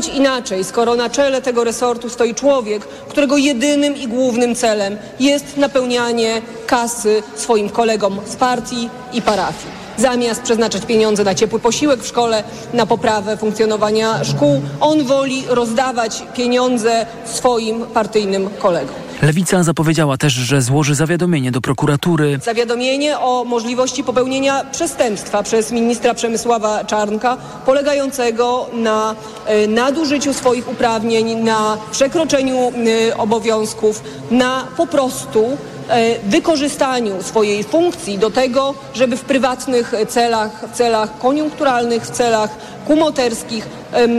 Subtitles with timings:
[0.00, 5.56] być inaczej, skoro na czele tego resortu stoi człowiek, którego jedynym i głównym celem jest
[5.56, 9.72] napełnianie kasy swoim kolegom z partii i parafii.
[9.96, 16.22] Zamiast przeznaczać pieniądze na ciepły posiłek w szkole, na poprawę funkcjonowania szkół, on woli rozdawać
[16.34, 19.09] pieniądze swoim partyjnym kolegom.
[19.22, 22.38] Lewica zapowiedziała też, że złoży zawiadomienie do prokuratury.
[22.44, 27.36] Zawiadomienie o możliwości popełnienia przestępstwa przez ministra Przemysława Czarnka
[27.66, 29.14] polegającego na
[29.46, 35.56] e, nadużyciu swoich uprawnień, na przekroczeniu e, obowiązków, na po prostu
[36.24, 42.50] wykorzystaniu swojej funkcji do tego, żeby w prywatnych celach, w celach koniunkturalnych, w celach
[42.86, 43.66] kumoterskich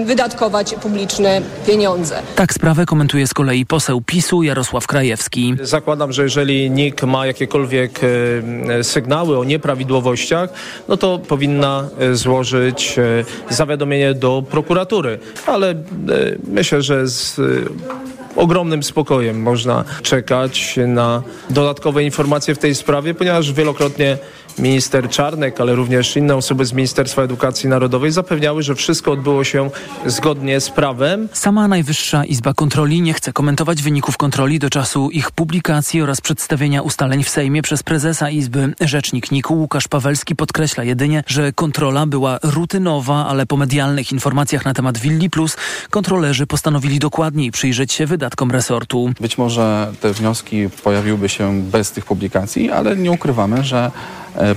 [0.05, 2.19] wydatkować publiczne pieniądze.
[2.35, 5.55] Tak sprawę komentuje z kolei poseł PiSu Jarosław Krajewski.
[5.61, 10.49] Zakładam, że jeżeli NIK ma jakiekolwiek e, sygnały o nieprawidłowościach,
[10.87, 12.99] no to powinna e, złożyć
[13.49, 15.19] e, zawiadomienie do prokuratury.
[15.45, 15.75] Ale e,
[16.47, 17.43] myślę, że z e,
[18.35, 24.17] ogromnym spokojem można czekać na dodatkowe informacje w tej sprawie, ponieważ wielokrotnie
[24.59, 29.69] minister Czarnek, ale również inne osoby z Ministerstwa Edukacji Narodowej zapewniały, że wszystko odbyło się
[30.05, 31.29] zgodnie z prawem.
[31.33, 36.81] Sama Najwyższa Izba Kontroli nie chce komentować wyników kontroli do czasu ich publikacji oraz przedstawienia
[36.81, 38.73] ustaleń w Sejmie przez prezesa Izby.
[38.81, 44.73] Rzecznik NIK Łukasz Pawelski podkreśla jedynie, że kontrola była rutynowa, ale po medialnych informacjach na
[44.73, 45.57] temat Willi Plus
[45.89, 49.09] kontrolerzy postanowili dokładniej przyjrzeć się wydatkom resortu.
[49.21, 53.91] Być może te wnioski pojawiłyby się bez tych publikacji, ale nie ukrywamy, że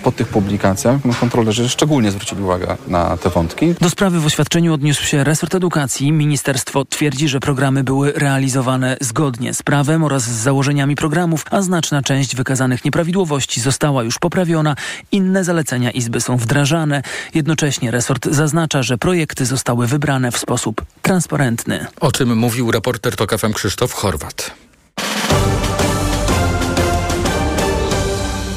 [0.02, 3.74] po tych publikacjach no, kontrolerzy szczególnie zwrócili uwagę na te wątki.
[3.80, 6.12] Do sprawy w oświadczeniu odniósł się resort edukacji.
[6.12, 12.02] Ministerstwo twierdzi, że programy były realizowane zgodnie z prawem oraz z założeniami programów, a znaczna
[12.02, 14.76] część wykazanych nieprawidłowości została już poprawiona.
[15.12, 17.02] Inne zalecenia Izby są wdrażane.
[17.34, 21.86] Jednocześnie resort zaznacza, że projekty zostały wybrane w sposób transparentny.
[22.00, 24.50] O czym mówił reporter TOK FM Krzysztof Chorwat.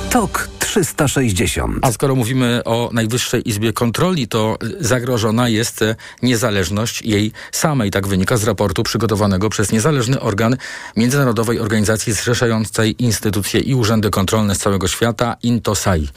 [0.10, 1.80] TOK 360.
[1.82, 5.84] A skoro mówimy o Najwyższej Izbie Kontroli, to zagrożona jest
[6.24, 7.92] niezależność jej samej.
[7.92, 10.58] Tak wynika z raportu przygotowanego przez niezależny organ
[10.96, 16.10] Międzynarodowej Organizacji zrzeszającej instytucje i urzędy kontrolne z całego świata, INTOSAI.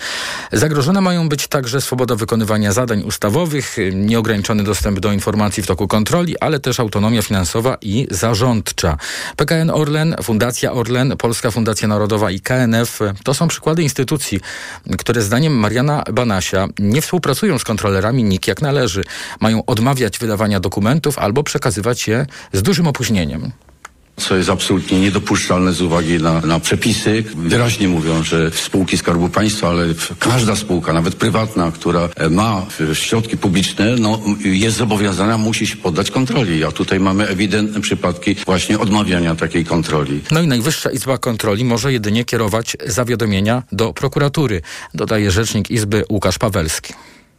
[0.52, 6.38] Zagrożone mają być także swoboda wykonywania zadań ustawowych, nieograniczony dostęp do informacji w toku kontroli,
[6.38, 8.96] ale też autonomia finansowa i zarządcza.
[9.36, 14.40] PKN Orlen, Fundacja Orlen, Polska Fundacja Narodowa i KNF to są przykłady instytucji,
[14.98, 19.04] które zdaniem Mariana Banasia nie współpracują z kontrolerami NIK jak należy.
[19.40, 23.52] Mają odmawiać wydawania dokumentów albo przekazywać je z dużym opóźnieniem
[24.16, 27.24] co jest absolutnie niedopuszczalne z uwagi na, na przepisy.
[27.36, 29.86] Wyraźnie mówią, że spółki Skarbu Państwa, ale
[30.18, 36.64] każda spółka, nawet prywatna, która ma środki publiczne, no, jest zobowiązana, musi się poddać kontroli.
[36.64, 40.20] A tutaj mamy ewidentne przypadki właśnie odmawiania takiej kontroli.
[40.30, 44.62] No i Najwyższa Izba Kontroli może jedynie kierować zawiadomienia do prokuratury,
[44.94, 46.94] dodaje rzecznik Izby Łukasz Pawelski.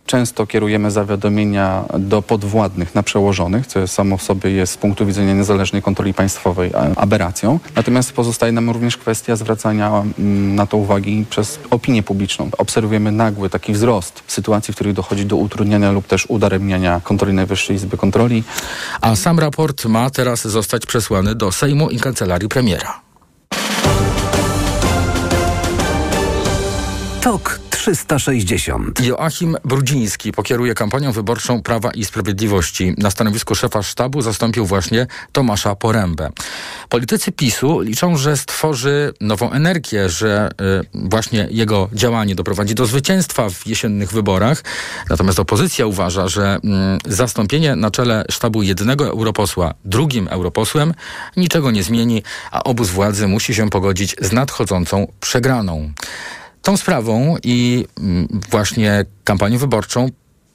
[0.06, 5.34] Często kierujemy zawiadomienia do podwładnych na przełożonych, co samo w sobie jest z punktu widzenia
[5.34, 7.60] niezależnej kontroli państwowej aberracją.
[7.76, 12.50] Natomiast pozostaje nam również kwestia zwracania mm, na to uwagi przez opinię publiczną.
[12.58, 17.76] Obserwujemy nagły taki wzrost sytuacji, w których dochodzi do utrudniania lub też udaremniania kontroli Najwyższej
[17.76, 18.44] Izby Kontroli.
[19.02, 23.02] A sam raport ma teraz zostać przesłany do Sejmu i Kancelarii Premiera.
[27.22, 29.00] TOK 360.
[29.00, 32.94] Joachim Brudziński pokieruje kampanią wyborczą Prawa i Sprawiedliwości.
[32.98, 36.30] Na stanowisku szefa sztabu zastąpił właśnie Tomasza Porębę.
[36.90, 40.50] Politycy PiSu liczą, że stworzy nową energię, że
[40.94, 44.64] y, właśnie jego działanie doprowadzi do zwycięstwa w jesiennych wyborach.
[45.10, 46.60] Natomiast opozycja uważa, że
[47.08, 50.94] y, zastąpienie na czele sztabu jednego europosła drugim europosłem
[51.38, 55.94] niczego nie zmieni, a obóz władzy musi się pogodzić z nadchodzącą przegraną.
[56.62, 60.10] Tą sprawą i mm, właśnie kampanią wyborczą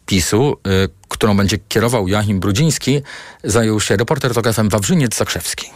[0.07, 3.01] PiSu, y, którą będzie kierował Joachim Brudziński,
[3.45, 5.67] zajął się reporter TOK FM Wawrzyniec Zakrzewski.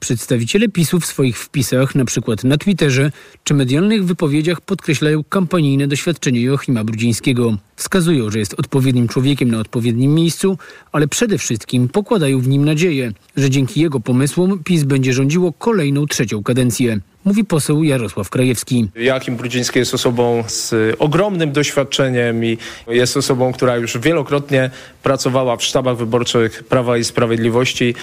[0.00, 3.12] Przedstawiciele PiSu w swoich wpisach, na przykład na Twitterze
[3.44, 7.56] czy medialnych wypowiedziach podkreślają kampanijne doświadczenie Joachima Brudzińskiego.
[7.76, 10.58] Wskazują, że jest odpowiednim człowiekiem na odpowiednim miejscu,
[10.92, 16.06] ale przede wszystkim pokładają w nim nadzieję, że dzięki jego pomysłom PiS będzie rządziło kolejną
[16.06, 18.88] trzecią kadencję mówi poseł Jarosław Krajewski.
[18.94, 24.70] Joachim Brudziński jest osobą z ogromnym doświadczeniem i jest osobą, która już wielokrotnie
[25.02, 27.94] pracowała w sztabach wyborczych Prawa i Sprawiedliwości.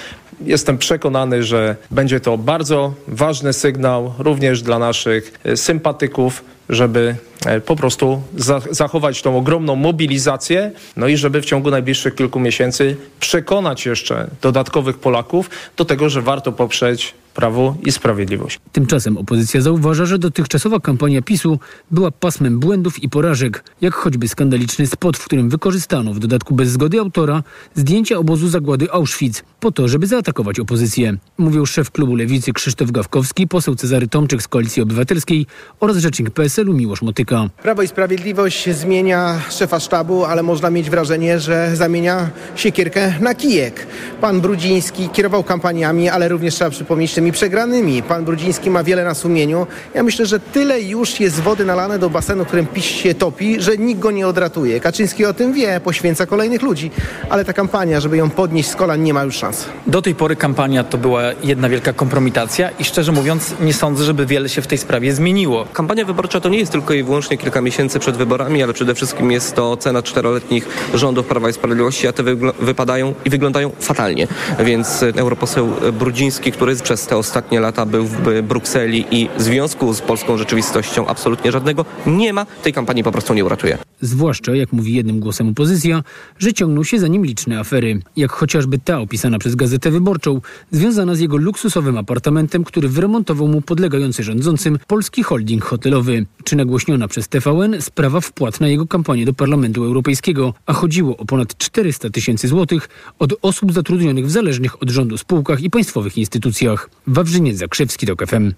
[0.46, 7.16] Jestem przekonany, że będzie to bardzo ważny sygnał również dla naszych sympatyków, żeby
[7.46, 12.40] e, po prostu za, zachować tą ogromną mobilizację, no i żeby w ciągu najbliższych kilku
[12.40, 18.60] miesięcy przekonać jeszcze dodatkowych Polaków do tego, że warto poprzeć Prawo i Sprawiedliwość.
[18.72, 21.60] Tymczasem opozycja zauważa, że dotychczasowa kampania PiSu
[21.92, 26.69] była pasmem błędów i porażek, jak choćby skandaliczny spot, w którym wykorzystano w dodatku bez
[26.69, 27.44] zgody autora
[27.75, 31.18] zdjęcia obozu zagłady Auschwitz po to, żeby zaatakować opozycję.
[31.38, 35.45] Mówił szef klubu Lewicy Krzysztof Gawkowski, poseł Cezary Tomczyk z Koalicji Obywatelskiej
[35.80, 37.50] oraz rzecznik PSL-u Miłosz Motyka.
[37.63, 43.88] Prawo i Sprawiedliwość zmienia szefa sztabu, ale można mieć wrażenie, że zamienia siekierkę na kijek.
[44.22, 48.04] Pan Brudziński kierował kampaniami, ale również trzeba przypomnieć tymi przegranymi.
[48.04, 49.68] Pan Brudziński ma wiele na sumieniu.
[49.94, 53.78] Ja myślę, że tyle już jest wody nalane do basenu, którym PiS się topi, że
[53.78, 54.80] nikt go nie odratuje.
[54.80, 56.92] Kaczyński o tym wie, poświęca kolejnych ludzi,
[57.30, 59.66] ale ta kampania, żeby ją podnieść z kolan, nie ma już szans.
[59.88, 64.26] Do tej pory kampania to była jedna wielka kompromitacja i szczerze mówiąc nie sądzę, żeby
[64.26, 65.66] wiele się w tej sprawie zmieniło.
[65.74, 69.32] Kampania wyborcza to nie jest tylko i wyłącznie kilka miesięcy przed wyborami, ale przede wszystkim
[69.32, 72.24] jest to cena czteroletnich rządów Prawa i Sprawiedliwości, a te
[72.60, 74.28] wypadają i wyglądają fatalnie.
[74.60, 80.02] Więc europoseł Brudziński, który przez te ostatnie lata był w Brukseli i w związku z
[80.02, 83.78] polską rzeczywistością absolutnie żadnego nie ma, tej kampanii po prostu nie uratuje.
[84.02, 86.04] Zwłaszcza, jak mówi jednym głosem opozycja,
[86.40, 90.42] że ciągną się za nim liczne afery, jak chociażby ta opisana przez Gazetę Wyborczą,
[90.72, 97.08] związana z jego luksusowym apartamentem, który wyremontował mu podlegający rządzącym polski holding hotelowy, czy nagłośniona
[97.08, 102.10] przez TVN sprawa wpłat na jego kampanię do Parlamentu Europejskiego, a chodziło o ponad 400
[102.10, 106.90] tysięcy złotych od osób zatrudnionych w zależnych od rządu spółkach i państwowych instytucjach.
[107.07, 108.53] Wawrzyniec Zakrzewski, TOK FM.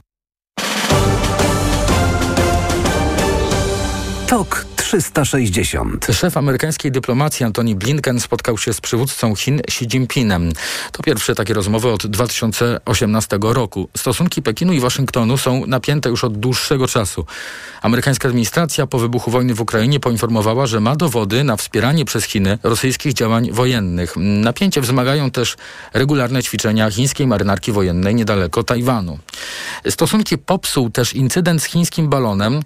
[4.28, 6.08] TOK 360.
[6.12, 10.52] Szef amerykańskiej dyplomacji Antony Blinken spotkał się z przywódcą Chin Xi Jinpingem.
[10.92, 13.90] To pierwsze takie rozmowy od 2018 roku.
[13.98, 17.26] Stosunki Pekinu i Waszyngtonu są napięte już od dłuższego czasu.
[17.82, 22.58] Amerykańska administracja po wybuchu wojny w Ukrainie poinformowała, że ma dowody na wspieranie przez Chiny
[22.64, 24.14] rosyjskich działań wojennych.
[24.18, 25.56] Napięcie wzmagają też
[25.94, 29.20] regularne ćwiczenia chińskiej marynarki wojennej niedaleko Tajwanu.
[29.90, 32.62] Stosunki popsuł też incydent z chińskim balonem,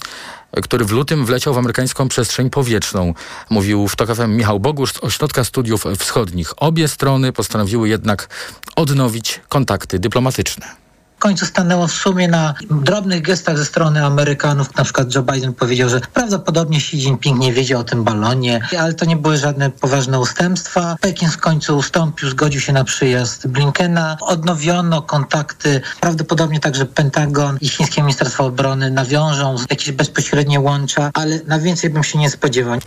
[0.52, 3.14] który w lutym wleciał w amerykańską przestrzeń powietrzną.
[3.50, 6.54] Mówił w TOK FM Michał Bogusz z Ośrodka Studiów Wschodnich.
[6.58, 8.30] Obie strony postanowiły jednak
[8.76, 10.87] odnowić kontakty dyplomatyczne.
[11.18, 14.76] W końcu stanęło w sumie na drobnych gestach ze strony Amerykanów.
[14.76, 18.94] Na przykład Joe Biden powiedział, że prawdopodobnie Xi Jinping nie wiedział o tym balonie, ale
[18.94, 20.96] to nie były żadne poważne ustępstwa.
[21.02, 24.18] Pekin w końcu ustąpił, zgodził się na przyjazd Blinkena.
[24.22, 25.82] Odnowiono kontakty.
[26.00, 32.04] Prawdopodobnie także Pentagon i chińskie Ministerstwo Obrony nawiążą jakieś bezpośrednie łącza, ale na więcej bym
[32.04, 32.80] się nie spodziewał.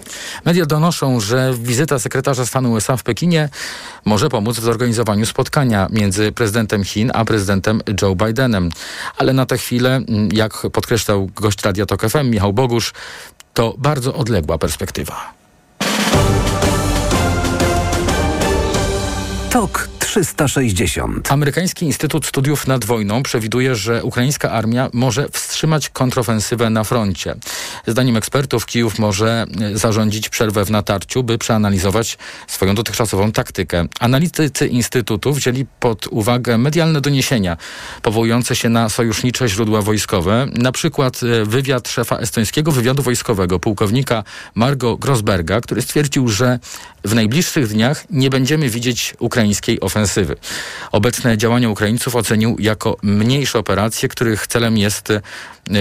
[0.44, 3.48] Media donoszą, że wizyta sekretarza stanu USA w Pekinie
[4.04, 8.68] może pomóc w zorganizowaniu spotkania między prezydentem Chin a prezydentem Joe Bidenem.
[9.16, 10.00] Ale na tę chwilę,
[10.32, 12.92] jak podkreślał gość Radia Tok FM Michał Bogusz,
[13.54, 15.32] to bardzo odległa perspektywa.
[19.50, 21.32] TOK 360.
[21.32, 27.34] Amerykański Instytut Studiów nad Wojną przewiduje, że ukraińska armia może wstrzymać kontrofensywę na froncie.
[27.86, 33.86] Zdaniem ekspertów Kijów może zarządzić przerwę w natarciu, by przeanalizować swoją dotychczasową taktykę.
[34.00, 37.56] Analitycy Instytutu wzięli pod uwagę medialne doniesienia
[38.02, 44.24] powołujące się na sojusznicze źródła wojskowe, na przykład wywiad szefa estońskiego wywiadu wojskowego, pułkownika
[44.54, 46.58] Margo Grosberga, który stwierdził, że
[47.04, 49.99] w najbliższych dniach nie będziemy widzieć ukraińskiej ofensywy.
[50.92, 55.12] Obecne działania Ukraińców ocenił jako mniejsze operacje, których celem jest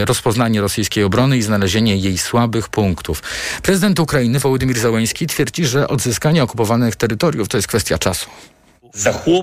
[0.05, 3.23] rozpoznanie rosyjskiej obrony i znalezienie jej słabych punktów.
[3.61, 8.29] Prezydent Ukrainy Wołodymyr Załański twierdzi, że odzyskanie okupowanych terytoriów to jest kwestia czasu.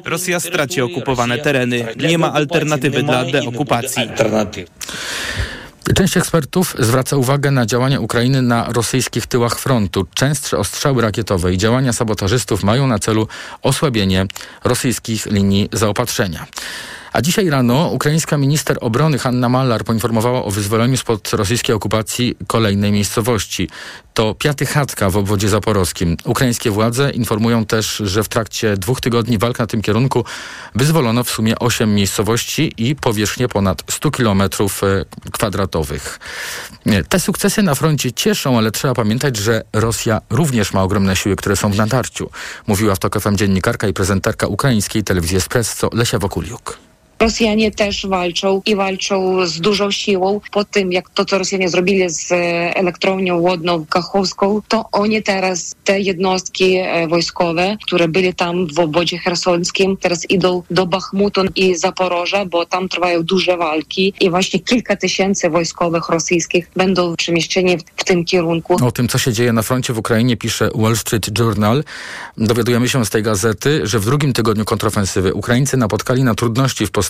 [0.04, 1.86] Rosja straci okupowane tereny.
[1.96, 4.02] Nie ma alternatywy dla deokupacji.
[5.94, 10.06] Część ekspertów zwraca uwagę na działania Ukrainy na rosyjskich tyłach frontu.
[10.14, 13.28] Częstsze ostrzały rakietowe i działania sabotażystów mają na celu
[13.62, 14.26] osłabienie
[14.64, 16.46] rosyjskich linii zaopatrzenia.
[17.16, 22.92] A dzisiaj rano ukraińska minister obrony Hanna Mallar poinformowała o wyzwoleniu spod rosyjskiej okupacji kolejnej
[22.92, 23.68] miejscowości.
[24.14, 26.16] To Piatychatka w obwodzie zaporowskim.
[26.24, 30.24] Ukraińskie władze informują też, że w trakcie dwóch tygodni walk na tym kierunku
[30.74, 34.80] wyzwolono w sumie osiem miejscowości i powierzchnię ponad 100 kilometrów
[35.32, 36.18] kwadratowych.
[37.08, 41.56] Te sukcesy na froncie cieszą, ale trzeba pamiętać, że Rosja również ma ogromne siły, które
[41.56, 42.30] są w natarciu.
[42.66, 46.85] Mówiła w TOK FM dziennikarka i prezenterka ukraińskiej telewizji Espresso Lesia Wokuliuk.
[47.20, 50.40] Rosjanie też walczą i walczą z dużą siłą.
[50.52, 52.36] Po tym, jak to, co Rosjanie zrobili z e,
[52.76, 59.18] elektrownią łodną Kachowską, to oni teraz, te jednostki e, wojskowe, które byli tam w obozie
[59.18, 64.96] hersońskim, teraz idą do Bachmutu i Zaporoża, bo tam trwają duże walki i właśnie kilka
[64.96, 68.76] tysięcy wojskowych rosyjskich będą przemieszczeni w tym kierunku.
[68.84, 71.84] O tym, co się dzieje na froncie w Ukrainie, pisze Wall Street Journal.
[72.38, 76.90] Dowiadujemy się z tej gazety, że w drugim tygodniu kontrofensywy Ukraińcy napotkali na trudności w
[76.90, 77.05] postaci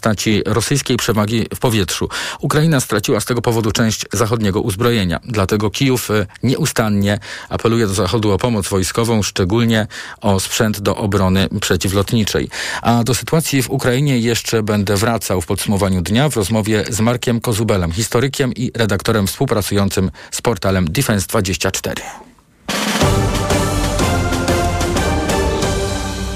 [0.46, 2.08] rosyjskiej przewagi w powietrzu.
[2.40, 5.20] Ukraina straciła z tego powodu część zachodniego uzbrojenia.
[5.24, 9.86] Dlatego Kijów e, nieustannie apeluje do Zachodu o pomoc wojskową, szczególnie
[10.20, 12.48] o sprzęt do obrony przeciwlotniczej.
[12.82, 17.40] A do sytuacji w Ukrainie jeszcze będę wracał w podsumowaniu dnia w rozmowie z Markiem
[17.40, 21.94] Kozubelem, historykiem i redaktorem współpracującym z portalem Defense24.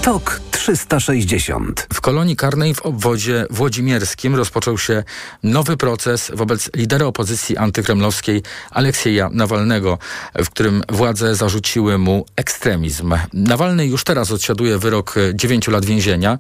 [0.03, 1.87] TOK 360.
[1.95, 5.05] W kolonii karnej w obwodzie włodzimierskim rozpoczął się
[5.43, 9.99] nowy proces wobec lidera opozycji antykremlowskiej Aleksieja Nawalnego,
[10.35, 13.15] w którym władze zarzuciły mu ekstremizm.
[13.33, 16.39] Nawalny już teraz odsiaduje wyrok 9 lat więzienia,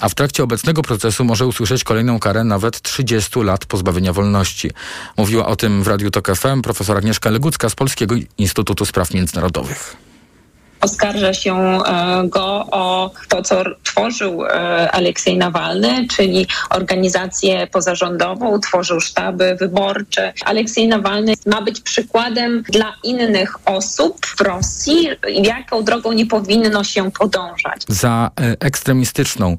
[0.00, 4.70] a w trakcie obecnego procesu może usłyszeć kolejną karę nawet 30 lat pozbawienia wolności.
[5.16, 10.07] Mówiła o tym w Radiu Tok FM profesor Agnieszka Legucka z Polskiego Instytutu Spraw Międzynarodowych
[10.80, 19.00] oskarża się e, go o to, co tworzył e, Aleksiej Nawalny, czyli organizację pozarządową, tworzył
[19.00, 20.32] sztaby wyborcze.
[20.44, 25.08] Aleksiej Nawalny ma być przykładem dla innych osób w Rosji,
[25.42, 27.82] jaką drogą nie powinno się podążać.
[27.88, 29.56] Za e, ekstremistyczną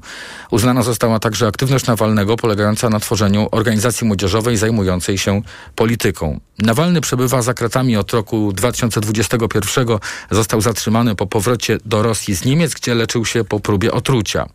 [0.50, 5.42] uznana została także aktywność Nawalnego polegająca na tworzeniu organizacji młodzieżowej zajmującej się
[5.74, 6.40] polityką.
[6.58, 9.86] Nawalny przebywa za kratami od roku 2021.
[10.30, 14.46] Został zatrzymany po powrocie do Rosji z Niemiec, gdzie leczył się po próbie otrucia.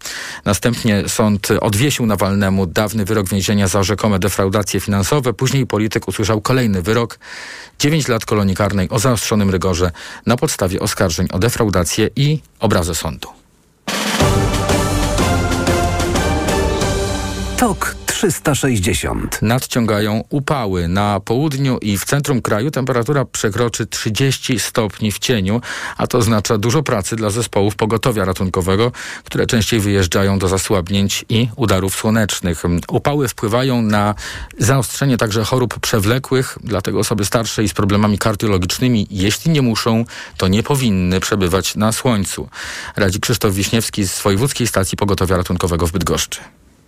[0.45, 5.33] Następnie sąd odwiesił Nawalnemu dawny wyrok więzienia za rzekome defraudacje finansowe.
[5.33, 7.19] Później polityk usłyszał kolejny wyrok.
[7.79, 9.91] 9 lat kolonii karnej o zaostrzonym rygorze
[10.25, 13.27] na podstawie oskarżeń o defraudację i obrazę sądu.
[17.57, 19.41] TOK 360.
[19.41, 20.87] Nadciągają upały.
[20.87, 25.61] Na południu i w centrum kraju temperatura przekroczy 30 stopni w cieniu,
[25.97, 28.91] a to oznacza dużo pracy dla zespołów pogotowia ratunkowego,
[29.23, 32.63] które częściej wyjeżdżają do zasłabnięć i udarów słonecznych.
[32.87, 34.15] Upały wpływają na
[34.57, 40.05] zaostrzenie także chorób przewlekłych, dlatego osoby starsze i z problemami kardiologicznymi, jeśli nie muszą,
[40.37, 42.49] to nie powinny przebywać na słońcu.
[42.95, 46.39] Radzi Krzysztof Wiśniewski z Wojewódzkiej Stacji Pogotowia Ratunkowego w Bydgoszczy.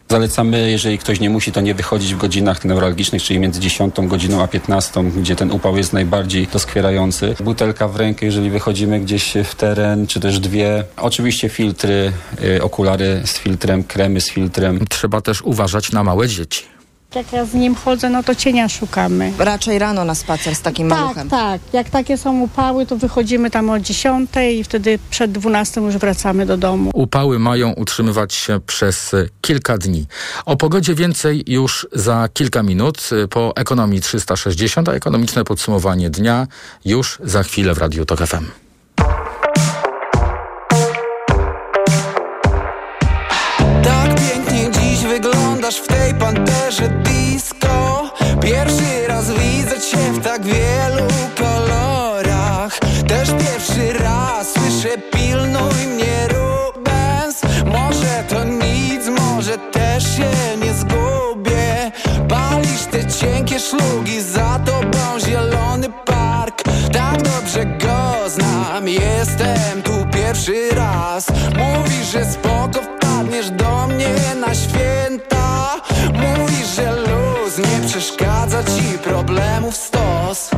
[0.09, 4.43] Zalecamy, jeżeli ktoś nie musi, to nie wychodzić w godzinach neuralgicznych, czyli między 10 godziną
[4.43, 7.35] a 15, gdzie ten upał jest najbardziej doskwierający.
[7.43, 10.83] Butelka w rękę, jeżeli wychodzimy gdzieś w teren, czy też dwie.
[10.97, 12.11] Oczywiście filtry,
[12.43, 14.85] y, okulary z filtrem, kremy z filtrem.
[14.89, 16.76] Trzeba też uważać na małe dzieci.
[17.17, 19.33] Jak ja z nim chodzę, no to cienia szukamy.
[19.37, 21.29] Raczej rano na spacer z takim tak, maluchem.
[21.29, 25.97] Tak, Jak takie są upały, to wychodzimy tam o 10 i wtedy przed 12 już
[25.97, 26.91] wracamy do domu.
[26.93, 30.05] Upały mają utrzymywać się przez kilka dni.
[30.45, 36.47] O pogodzie więcej już za kilka minut po ekonomii 360, a ekonomiczne podsumowanie dnia
[36.85, 38.66] już za chwilę w Radiu Tok FM.
[45.67, 48.09] Wyglądasz w tej panterze disco?
[48.41, 51.07] Pierwszy raz widzę cię w tak wielu
[51.37, 52.79] kolorach.
[53.07, 57.41] Też pierwszy raz słyszę pilnuj mnie Rubens.
[57.65, 61.91] Może to nic, może też się nie zgubię.
[62.29, 66.63] Palisz te cienkie szlugi, za tobą zielony park.
[66.93, 71.27] Tak dobrze go znam, jestem tu pierwszy raz.
[71.57, 75.46] Mówisz, że spoko wpadniesz do mnie na święta
[77.57, 80.49] nie przeszkadza ci problemów stos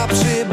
[0.00, 0.49] dyskoteka przy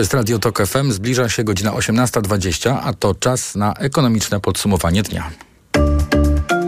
[0.00, 0.92] To jest Radio Tok FM.
[0.92, 5.30] Zbliża się godzina 18.20, a to czas na ekonomiczne podsumowanie dnia.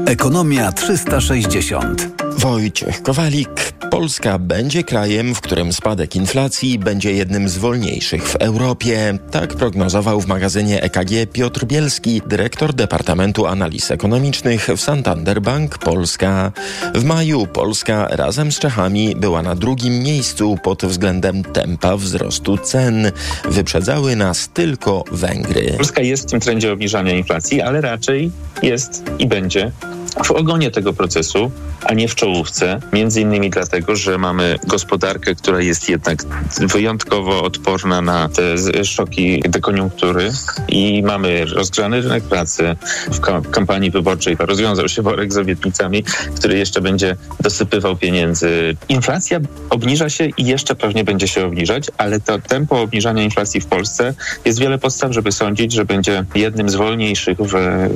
[0.06, 2.08] Ekonomia 360.
[2.38, 3.61] Wojciech Kowalik.
[3.92, 9.18] Polska będzie krajem, w którym spadek inflacji będzie jednym z wolniejszych w Europie.
[9.30, 16.52] Tak prognozował w magazynie EKG Piotr Bielski, dyrektor Departamentu Analiz Ekonomicznych w Santander Bank Polska.
[16.94, 23.12] W maju Polska razem z Czechami była na drugim miejscu pod względem tempa wzrostu cen.
[23.44, 25.74] Wyprzedzały nas tylko Węgry.
[25.76, 28.30] Polska jest w tym trendzie obniżania inflacji, ale raczej
[28.62, 29.72] jest i będzie
[30.24, 31.50] w ogonie tego procesu,
[31.84, 32.80] a nie w czołówce.
[32.92, 36.24] Między innymi dlatego, że mamy gospodarkę, która jest jednak
[36.60, 40.30] wyjątkowo odporna na te szoki dekoniunktury
[40.68, 42.76] i mamy rozgrzany rynek pracy.
[43.12, 46.04] W ka- kampanii wyborczej rozwiązał się worek z obietnicami,
[46.36, 48.76] który jeszcze będzie dosypywał pieniędzy.
[48.88, 53.66] Inflacja obniża się i jeszcze pewnie będzie się obniżać, ale to tempo obniżania inflacji w
[53.66, 57.52] Polsce jest wiele podstaw, żeby sądzić, że będzie jednym z wolniejszych w,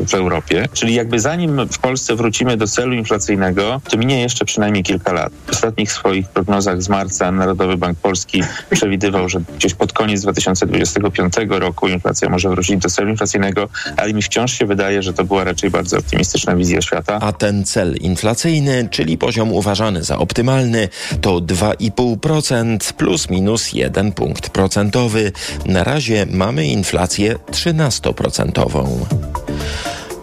[0.09, 0.69] w Europie.
[0.73, 5.33] Czyli jakby zanim w Polsce wrócimy do celu inflacyjnego, to minie jeszcze przynajmniej kilka lat.
[5.47, 11.35] W ostatnich swoich prognozach z marca Narodowy Bank Polski przewidywał, że gdzieś pod koniec 2025
[11.49, 15.45] roku inflacja może wrócić do celu inflacyjnego, ale mi wciąż się wydaje, że to była
[15.45, 17.19] raczej bardzo optymistyczna wizja świata.
[17.21, 20.89] A ten cel inflacyjny, czyli poziom uważany za optymalny,
[21.21, 25.33] to 2,5% plus minus 1 punkt procentowy.
[25.67, 28.67] Na razie mamy inflację 13%.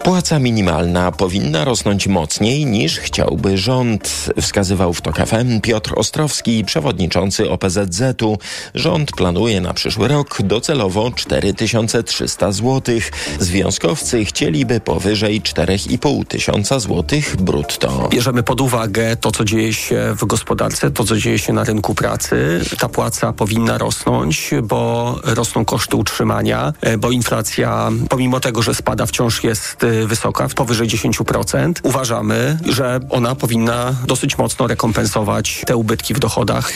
[0.04, 7.50] Płaca minimalna powinna rosnąć mocniej niż chciałby rząd, wskazywał w TOK FM Piotr Ostrowski, przewodniczący
[7.50, 8.38] OPZZ-u.
[8.74, 12.94] Rząd planuje na przyszły rok docelowo 4300 zł.
[13.40, 18.08] Związkowcy chcieliby powyżej 4,5 tysiąca złotych brutto.
[18.10, 21.94] Bierzemy pod uwagę to, co dzieje się w gospodarce, to, co dzieje się na rynku
[21.94, 22.60] pracy.
[22.78, 29.06] Ta płaca powinna rosnąć, bo rosną koszty utrzymania, e, bo inflacja, pomimo tego, że spada,
[29.06, 31.72] wciąż jest e, wysoka, powyżej 10%.
[31.82, 36.72] Uważamy, że ona powinna dosyć mocno rekompensować te ubytki w dochodach,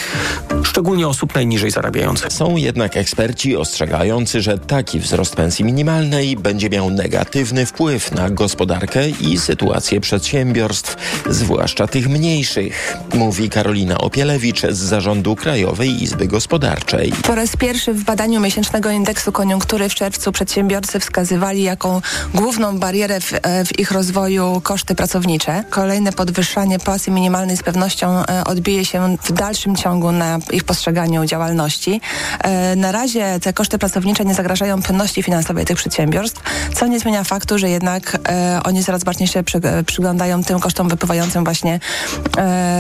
[0.63, 2.33] szczególnie osób najniżej zarabiających.
[2.33, 9.09] Są jednak eksperci ostrzegający, że taki wzrost pensji minimalnej będzie miał negatywny wpływ na gospodarkę
[9.09, 10.97] i sytuację przedsiębiorstw,
[11.31, 17.13] zwłaszcza tych mniejszych, mówi Karolina Opielewicz z zarządu Krajowej Izby Gospodarczej.
[17.23, 22.01] Po raz pierwszy w badaniu miesięcznego indeksu koniunktury w czerwcu przedsiębiorcy wskazywali, jaką
[22.35, 25.65] główną barierę w, e, w ich rozwoju koszty pracownicze.
[25.71, 31.25] Kolejne podwyższanie płacy minimalnej z pewnością e, odbije się w dalszym ciągu na ich postrzeganiu
[31.25, 32.01] działalności.
[32.41, 36.43] E, Na razie te koszty pracownicze nie zagrażają płynności finansowej tych przedsiębiorstw,
[36.75, 38.19] co nie zmienia faktu, że jednak
[38.65, 41.81] oni coraz bardziej się przy, przyglądają tym kosztom wypływającym właśnie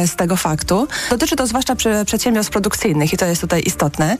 [0.07, 0.88] z tego faktu.
[1.11, 4.17] Dotyczy to zwłaszcza przedsiębiorstw produkcyjnych i to jest tutaj istotne,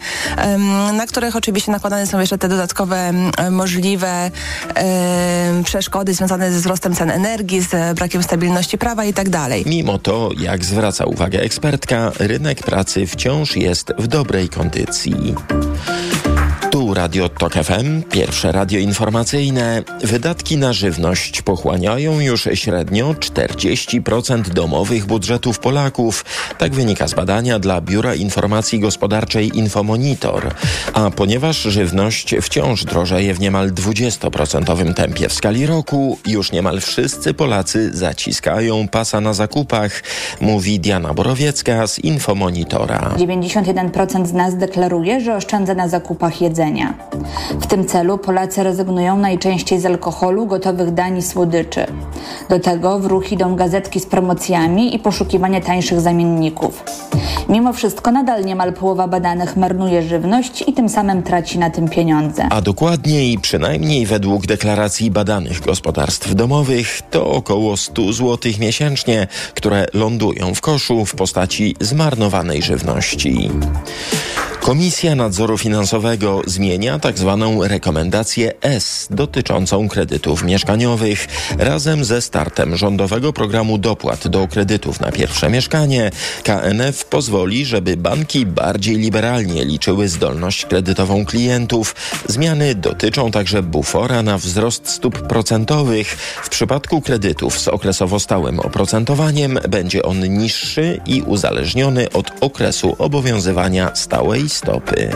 [0.93, 3.13] na których oczywiście nakładane są jeszcze te dodatkowe
[3.51, 4.31] możliwe
[4.75, 5.65] em,
[5.99, 9.29] przeszkody związane ze wzrostem cen energii, z brakiem stabilności prawa i tak.
[9.67, 15.35] Mimo to, jak zwraca uwagę ekspertka, rynek pracy wciąż jest w dobrej kondycji.
[16.95, 19.83] Radio Tok FM, pierwsze radio informacyjne.
[20.05, 26.25] Wydatki na żywność pochłaniają już średnio 40% domowych budżetów Polaków.
[26.59, 30.55] Tak wynika z badania dla Biura Informacji Gospodarczej Infomonitor.
[30.95, 37.35] A ponieważ żywność wciąż drożeje w niemal 20% tempie w skali roku, już niemal wszyscy
[37.35, 40.03] Polacy zaciskają pasa na zakupach,
[40.41, 43.15] mówi Diana Borowiecka z Infomonitora.
[43.17, 46.78] 91% z nas deklaruje, że oszczędza na zakupach jedzenia.
[47.61, 51.87] W tym celu Polacy rezygnują najczęściej z alkoholu, gotowych dań i słodyczy.
[52.49, 56.85] Do tego w ruch idą gazetki z promocjami i poszukiwanie tańszych zamienników.
[57.49, 62.47] Mimo wszystko nadal niemal połowa badanych marnuje żywność i tym samym traci na tym pieniądze.
[62.51, 70.55] A dokładniej, przynajmniej według deklaracji badanych gospodarstw domowych, to około 100 zł miesięcznie, które lądują
[70.55, 73.51] w koszu w postaci zmarnowanej żywności.
[74.61, 76.68] Komisja Nadzoru Finansowego zmienia
[77.01, 81.27] tak zwaną rekomendację S dotyczącą kredytów mieszkaniowych.
[81.59, 86.11] Razem ze startem rządowego programu dopłat do kredytów na pierwsze mieszkanie,
[86.43, 91.95] KNF pozwoli, żeby banki bardziej liberalnie liczyły zdolność kredytową klientów.
[92.27, 96.09] Zmiany dotyczą także bufora na wzrost stóp procentowych.
[96.45, 103.91] W przypadku kredytów z okresowo stałym oprocentowaniem będzie on niższy i uzależniony od okresu obowiązywania
[103.95, 105.11] stałej stopy.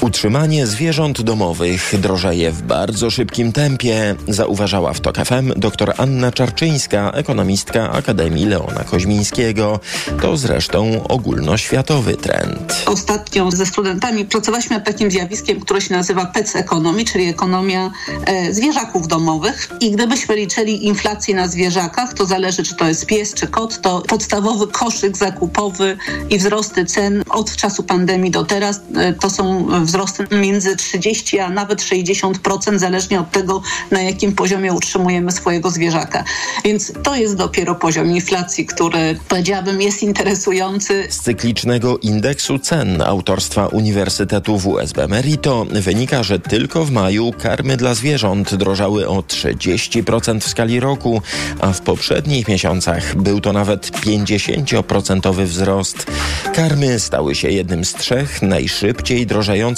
[0.00, 7.10] Utrzymanie zwierząt domowych drożeje w bardzo szybkim tempie, zauważała w TOK FM dr Anna Czarczyńska,
[7.14, 9.80] ekonomistka Akademii Leona Koźmińskiego.
[10.22, 12.82] To zresztą ogólnoświatowy trend.
[12.86, 17.90] Ostatnio ze studentami pracowaliśmy nad takim zjawiskiem, które się nazywa PEC Economy, czyli ekonomia
[18.24, 19.70] e, zwierzaków domowych.
[19.80, 24.00] I gdybyśmy liczyli inflację na zwierzakach, to zależy, czy to jest pies, czy kot, to
[24.00, 25.96] podstawowy koszyk zakupowy
[26.30, 31.50] i wzrosty cen od czasu pandemii do teraz e, to są wzrosty między 30 a
[31.50, 36.24] nawet 60%, zależnie od tego, na jakim poziomie utrzymujemy swojego zwierzaka.
[36.64, 41.06] Więc to jest dopiero poziom inflacji, który powiedziałabym jest interesujący.
[41.10, 47.94] Z cyklicznego indeksu cen autorstwa Uniwersytetu WSB Merito wynika, że tylko w maju karmy dla
[47.94, 51.22] zwierząt drożały o 30% w skali roku,
[51.60, 56.06] a w poprzednich miesiącach był to nawet 50% wzrost.
[56.54, 59.26] Karmy stały się jednym z trzech najszybciej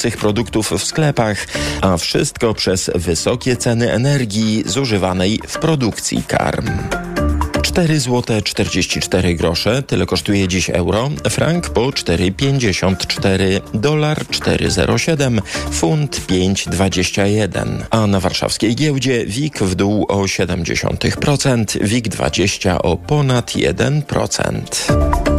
[0.03, 1.47] drożejących produktów w sklepach,
[1.81, 6.71] a wszystko przez wysokie ceny energii zużywanej w produkcji karm.
[7.63, 15.41] 4 zł 44 grosze, tyle kosztuje dziś euro, frank po 4,54, dolar 4,07,
[15.73, 23.51] funt 5,21, a na warszawskiej giełdzie WIG w dół o 0,7%, WIG 20 o ponad
[23.51, 25.32] 1%.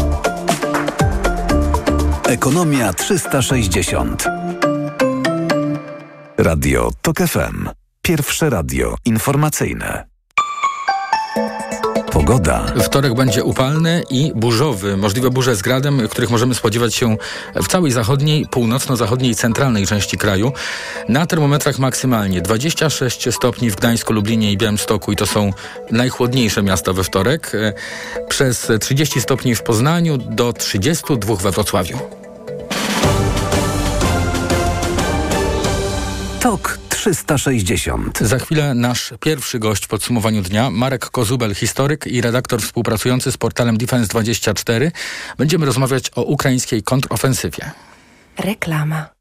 [2.34, 4.26] Ekonomia 360.
[6.38, 7.69] Radio TOK FM.
[8.02, 10.06] Pierwsze radio informacyjne.
[12.12, 12.65] Pogoda.
[12.84, 14.98] Wtorek będzie upalny i burzowy.
[14.98, 17.17] Możliwe burze z gradem, których możemy spodziewać się
[17.56, 20.52] w całej zachodniej, północno-zachodniej i centralnej części kraju.
[21.10, 25.54] Na termometrach maksymalnie 26 stopni w Gdańsku, Lublinie i Białymstoku i to są
[25.91, 27.52] najchłodniejsze miasta we wtorek.
[28.30, 32.23] Przez 30 stopni w Poznaniu do 32 we Wrocławiu.
[36.43, 38.19] TOK 360.
[38.19, 43.38] Za chwilę nasz pierwszy gość w podsumowaniu dnia, Marek Kozubel, historyk i redaktor współpracujący z
[43.38, 44.91] portalem Defense24.
[45.38, 47.71] Będziemy rozmawiać o ukraińskiej kontrofensywie.
[48.38, 49.12] Reklama.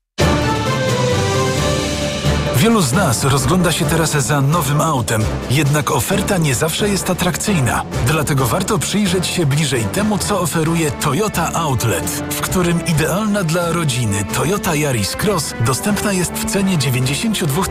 [2.63, 7.85] Wielu z nas rozgląda się teraz za nowym autem, jednak oferta nie zawsze jest atrakcyjna.
[8.07, 14.25] Dlatego warto przyjrzeć się bliżej temu, co oferuje Toyota Outlet, w którym idealna dla rodziny
[14.35, 17.63] Toyota Yaris Cross dostępna jest w cenie 92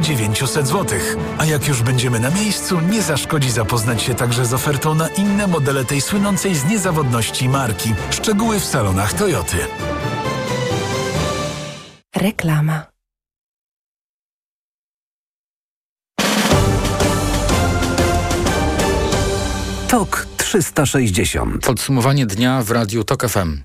[0.00, 0.98] 900 zł.
[1.38, 5.46] A jak już będziemy na miejscu, nie zaszkodzi zapoznać się także z ofertą na inne
[5.46, 7.94] modele tej słynącej z niezawodności marki.
[8.10, 9.56] Szczegóły w salonach Toyoty.
[12.16, 12.97] Reklama.
[19.88, 21.66] TOK 360.
[21.66, 23.60] Podsumowanie dnia w Radiu TOK FM.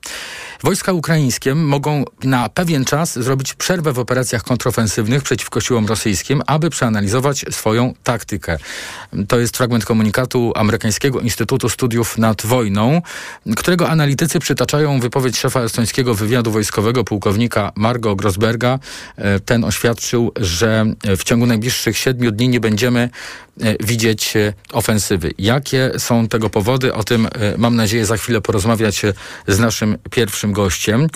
[0.63, 6.69] Wojska ukraińskie mogą na pewien czas zrobić przerwę w operacjach kontrofensywnych przeciwko siłom rosyjskim, aby
[6.69, 8.57] przeanalizować swoją taktykę.
[9.27, 13.01] To jest fragment komunikatu amerykańskiego Instytutu Studiów nad Wojną,
[13.55, 18.79] którego analitycy przytaczają wypowiedź szefa estońskiego wywiadu wojskowego pułkownika Margo Grosberga.
[19.17, 20.85] E, ten oświadczył, że
[21.17, 23.09] w ciągu najbliższych siedmiu dni nie będziemy
[23.61, 25.33] e, widzieć e, ofensywy.
[25.37, 26.93] Jakie są tego powody?
[26.93, 29.01] O tym mam nadzieję za chwilę porozmawiać
[29.47, 31.07] z naszym pierwszym gościem.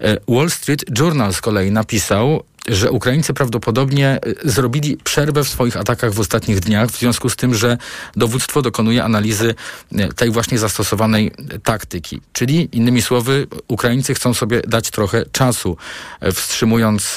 [0.00, 5.76] E, Wall Street Journal z kolei napisał, że Ukraińcy prawdopodobnie e, zrobili przerwę w swoich
[5.76, 7.78] atakach w ostatnich dniach, w związku z tym, że
[8.16, 9.54] dowództwo dokonuje analizy
[9.92, 11.30] e, tej właśnie zastosowanej
[11.62, 12.20] taktyki.
[12.32, 15.76] Czyli innymi słowy, Ukraińcy chcą sobie dać trochę czasu,
[16.34, 17.16] wstrzymując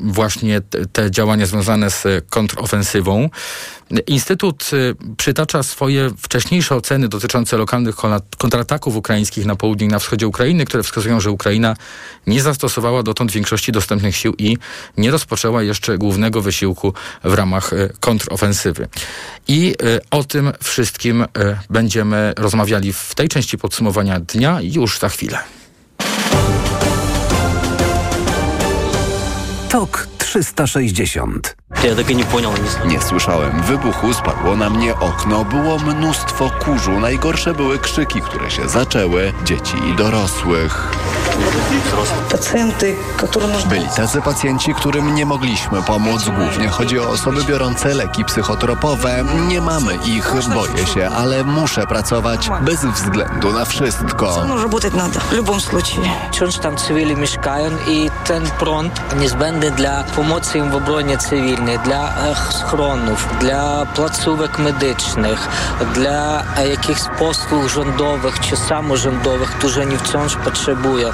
[0.00, 0.60] właśnie
[0.92, 3.28] te działania związane z kontrofensywą.
[4.06, 4.70] Instytut
[5.16, 7.96] przytacza swoje wcześniejsze oceny dotyczące lokalnych
[8.38, 11.76] kontrataków ukraińskich na południu i na wschodzie Ukrainy, które wskazują, że Ukraina
[12.26, 14.56] nie zastosowała dotąd większości dostępnych sił i
[14.96, 16.92] nie rozpoczęła jeszcze głównego wysiłku
[17.24, 18.88] w ramach e, kontrofensywy.
[19.48, 21.24] I e, o tym wszystkim
[21.70, 25.38] będziemy rozmawiali w tej części podsumowania dnia już za chwilę.
[29.68, 32.51] TOK 360 Ja tego nie понял.
[32.85, 36.99] Nie słyszałem wybuchu, spadło na mnie okno, było mnóstwo kurzu.
[36.99, 40.91] Najgorsze były krzyki, które się zaczęły, dzieci i dorosłych.
[43.69, 46.29] Byli tacy pacjenci, którym nie mogliśmy pomóc.
[46.37, 49.23] Głównie chodzi o osoby biorące leki psychotropowe.
[49.47, 54.45] Nie mamy ich, boję się, ale muszę pracować bez względu na wszystko.
[56.31, 62.34] Wciąż tam cywili mieszkają i ten prąd niezbędny dla pomocy im w obronie cywilnej, dla
[62.50, 65.48] schronów, dla placówek medycznych,
[65.94, 71.08] dla jakichś posłów rządowych czy samorządowych, którzy oni wciąż potrzebują.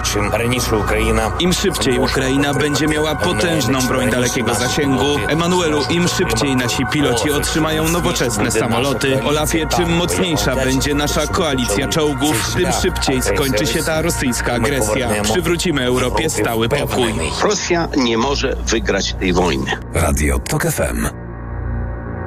[1.40, 7.88] Im szybciej Ukraina będzie miała potężną broń dalekiego zasięgu, Emanuelu, im szybciej nasi piloci otrzymają
[7.88, 14.52] nowoczesne samoloty, Olafie, czym mocniejsza będzie nasza koalicja czołgów, tym szybciej skończy się ta rosyjska
[14.52, 15.08] agresja.
[15.22, 17.14] Przywrócimy Europie stały pokój.
[17.42, 19.70] Rosja nie może wygrać wygrać tej wojny.
[19.94, 21.06] Radio TOK FM.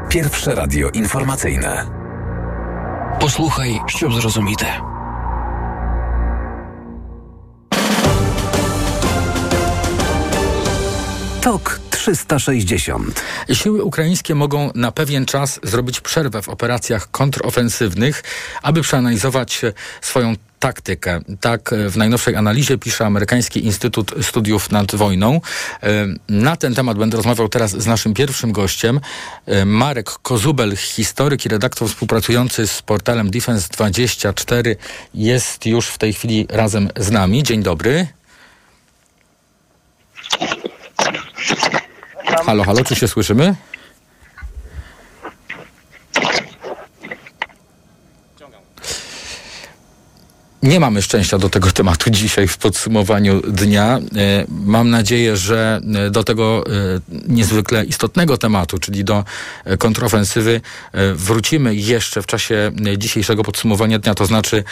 [0.09, 1.85] Pierwsze radio informacyjne.
[3.19, 4.65] Posłuchaj, ściub zrozumite.
[11.41, 13.23] TOK 360.
[13.53, 18.23] Siły ukraińskie mogą na pewien czas zrobić przerwę w operacjach kontrofensywnych,
[18.61, 19.61] aby przeanalizować
[20.01, 21.19] swoją taktykę.
[21.41, 25.41] Tak w najnowszej analizie pisze Amerykański Instytut Studiów nad Wojną.
[26.29, 28.99] Na ten temat będę rozmawiał teraz z naszym pierwszym gościem,
[29.65, 34.75] Marek Kozubel, historyk i redaktor współpracujący z portalem Defense24
[35.13, 37.43] jest już w tej chwili razem z nami.
[37.43, 38.07] Dzień dobry.
[42.25, 43.55] Halo, halo, czy się słyszymy?
[50.65, 53.99] Nie mamy szczęścia do tego tematu dzisiaj w podsumowaniu dnia.
[54.15, 56.71] E, mam nadzieję, że e, do tego e,
[57.27, 59.23] niezwykle istotnego tematu, czyli do
[59.79, 60.61] kontrofensywy,
[61.15, 64.15] wrócimy jeszcze w czasie dzisiejszego podsumowania dnia.
[64.15, 64.63] To znaczy,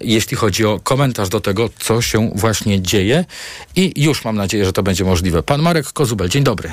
[0.00, 3.24] jeśli chodzi o komentarz do tego, co się właśnie dzieje.
[3.76, 5.42] I już mam nadzieję, że to będzie możliwe.
[5.42, 6.72] Pan Marek Kozubel, dzień dobry.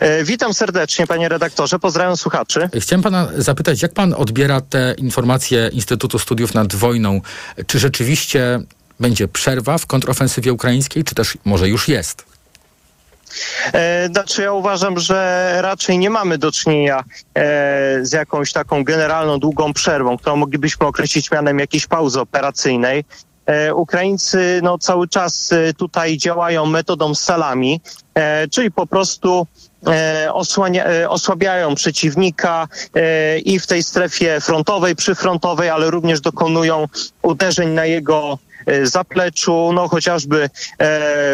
[0.00, 1.78] E, witam serdecznie, panie redaktorze.
[1.78, 2.68] Pozdrawiam słuchaczy.
[2.80, 7.20] Chciałem pana zapytać, jak pan odbiera te informacje Instytutu Studiów nad Wojną?
[7.66, 8.60] Czy rzeczywiście
[9.00, 12.24] będzie przerwa w kontrofensywie ukraińskiej, czy też może już jest?
[13.72, 17.04] E, znaczy ja uważam, że raczej nie mamy do czynienia
[17.34, 23.04] e, z jakąś taką generalną, długą przerwą, którą moglibyśmy określić mianem jakiejś pauzy operacyjnej.
[23.48, 27.80] E, Ukraińcy no, cały czas e, tutaj działają metodą salami,
[28.14, 29.46] e, czyli po prostu
[30.32, 32.68] osłania, osłabiają przeciwnika
[33.44, 36.86] i w tej strefie frontowej, przyfrontowej, ale również dokonują
[37.22, 38.38] uderzeń na jego
[38.82, 39.70] zapleczu.
[39.74, 40.50] No chociażby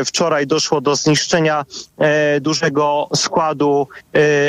[0.04, 1.64] wczoraj doszło do zniszczenia
[2.40, 3.88] dużego składu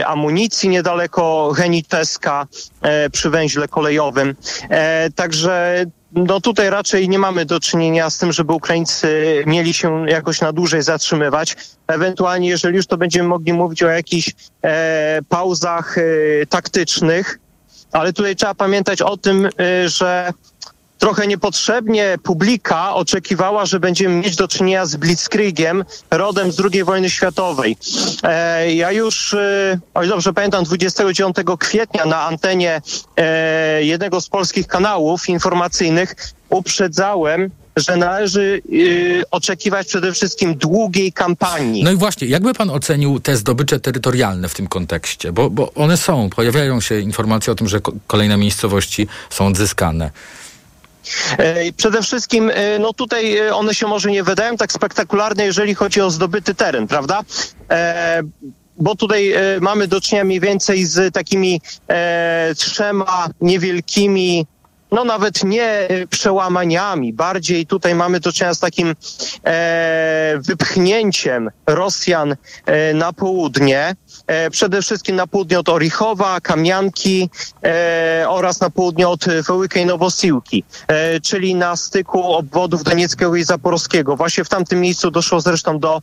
[0.05, 2.47] amunicji niedaleko Heniteska
[3.11, 4.35] przy węźle kolejowym.
[5.15, 10.41] Także no tutaj raczej nie mamy do czynienia z tym, żeby Ukraińcy mieli się jakoś
[10.41, 11.55] na dłużej zatrzymywać.
[11.87, 16.01] Ewentualnie, jeżeli już to będziemy mogli mówić o jakichś e, pauzach e,
[16.45, 17.39] taktycznych,
[17.91, 20.33] ale tutaj trzeba pamiętać o tym, e, że
[20.99, 27.09] trochę niepotrzebnie publika oczekiwała, że będziemy mieć do czynienia z Blitzkriegiem rodem z II wojny
[27.09, 27.77] światowej.
[28.23, 32.81] E, ja już, e, o dobrze pamiętam, 29 kwietnia na antenie
[33.17, 36.15] e, jednego z polskich kanałów informacyjnych
[36.49, 41.83] uprzedzałem, że należy y, oczekiwać przede wszystkim długiej kampanii.
[41.83, 45.31] No i właśnie, jakby pan ocenił te zdobycze terytorialne w tym kontekście?
[45.31, 50.11] Bo, bo one są, pojawiają się informacje o tym, że ko- kolejne miejscowości są odzyskane.
[51.77, 56.01] Przede wszystkim, e, no tutaj e, one się może nie wydają tak spektakularne, jeżeli chodzi
[56.01, 57.21] o zdobyty teren, prawda?
[57.69, 58.21] E,
[58.77, 64.45] bo tutaj e, mamy do czynienia mniej więcej z takimi e, trzema niewielkimi,
[64.95, 68.95] no nawet nie e, przełamaniami, bardziej tutaj mamy do czynienia z takim
[69.43, 73.95] e, wypchnięciem Rosjan e, na południe.
[74.27, 77.29] E, przede wszystkim na południe od Orichowa, Kamianki
[77.63, 83.43] e, oraz na południe od Wołyka i Nowosiłki, e, czyli na styku obwodów Donieckiego i
[83.43, 84.15] Zaporowskiego.
[84.15, 86.01] Właśnie w tamtym miejscu doszło zresztą do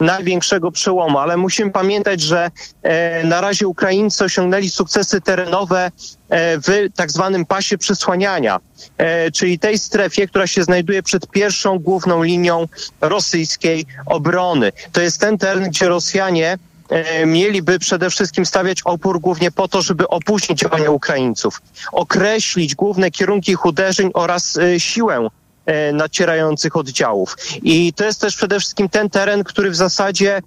[0.00, 2.50] największego przełomu, ale musimy pamiętać, że
[2.82, 5.90] e, na razie Ukraińcy osiągnęli sukcesy terenowe
[6.28, 8.60] e, w tak zwanym pasie przysłaniania,
[8.98, 12.68] e, czyli tej strefie, która się znajduje przed pierwszą główną linią
[13.00, 14.72] rosyjskiej obrony.
[14.92, 16.58] To jest ten teren, gdzie Rosjanie
[17.26, 23.52] mieliby przede wszystkim stawiać opór głównie po to, żeby opóźnić działania Ukraińców, określić główne kierunki
[23.52, 25.28] ich uderzeń oraz siłę
[25.92, 27.36] nacierających oddziałów.
[27.62, 30.42] I to jest też przede wszystkim ten teren, który w zasadzie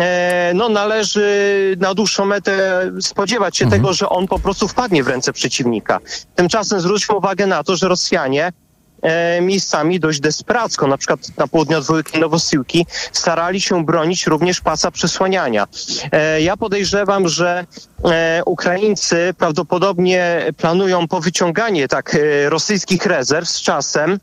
[0.00, 5.08] e, no, należy na dłuższą metę spodziewać się tego, że on po prostu wpadnie w
[5.08, 5.98] ręce przeciwnika.
[6.34, 8.52] Tymczasem zwróćmy uwagę na to, że Rosjanie
[9.02, 14.60] e, miejscami dość desperacko, na przykład na południu od Wołyki Nowosiłki, starali się bronić również
[14.60, 15.66] pasa przesłaniania.
[16.12, 17.66] E, ja podejrzewam, że
[18.04, 24.18] e, Ukraińcy prawdopodobnie planują powyciąganie tak e, rosyjskich rezerw z czasem, e,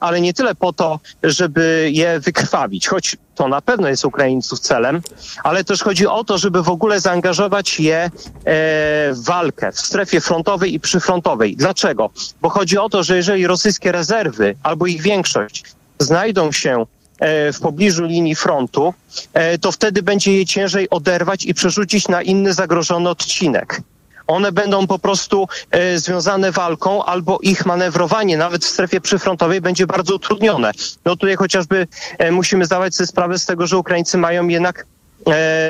[0.00, 5.02] ale nie tyle po to, żeby je wykrwawić, choć to na pewno jest Ukraińców celem,
[5.42, 8.10] ale też chodzi o to, żeby w ogóle zaangażować je e,
[8.44, 11.56] w walkę w strefie frontowej i przyfrontowej.
[11.56, 12.10] Dlaczego?
[12.40, 15.64] Bo chodzi o to, że jeżeli rosyjskie rezerwy albo ich większość
[15.98, 16.86] znajdą się
[17.18, 18.94] e, w pobliżu linii frontu,
[19.32, 23.80] e, to wtedy będzie je ciężej oderwać i przerzucić na inny zagrożony odcinek
[24.26, 29.86] one będą po prostu e, związane walką albo ich manewrowanie nawet w strefie przyfrontowej będzie
[29.86, 30.72] bardzo utrudnione.
[31.04, 31.86] No tutaj chociażby
[32.18, 34.86] e, musimy zdawać sobie sprawę z tego, że Ukraińcy mają jednak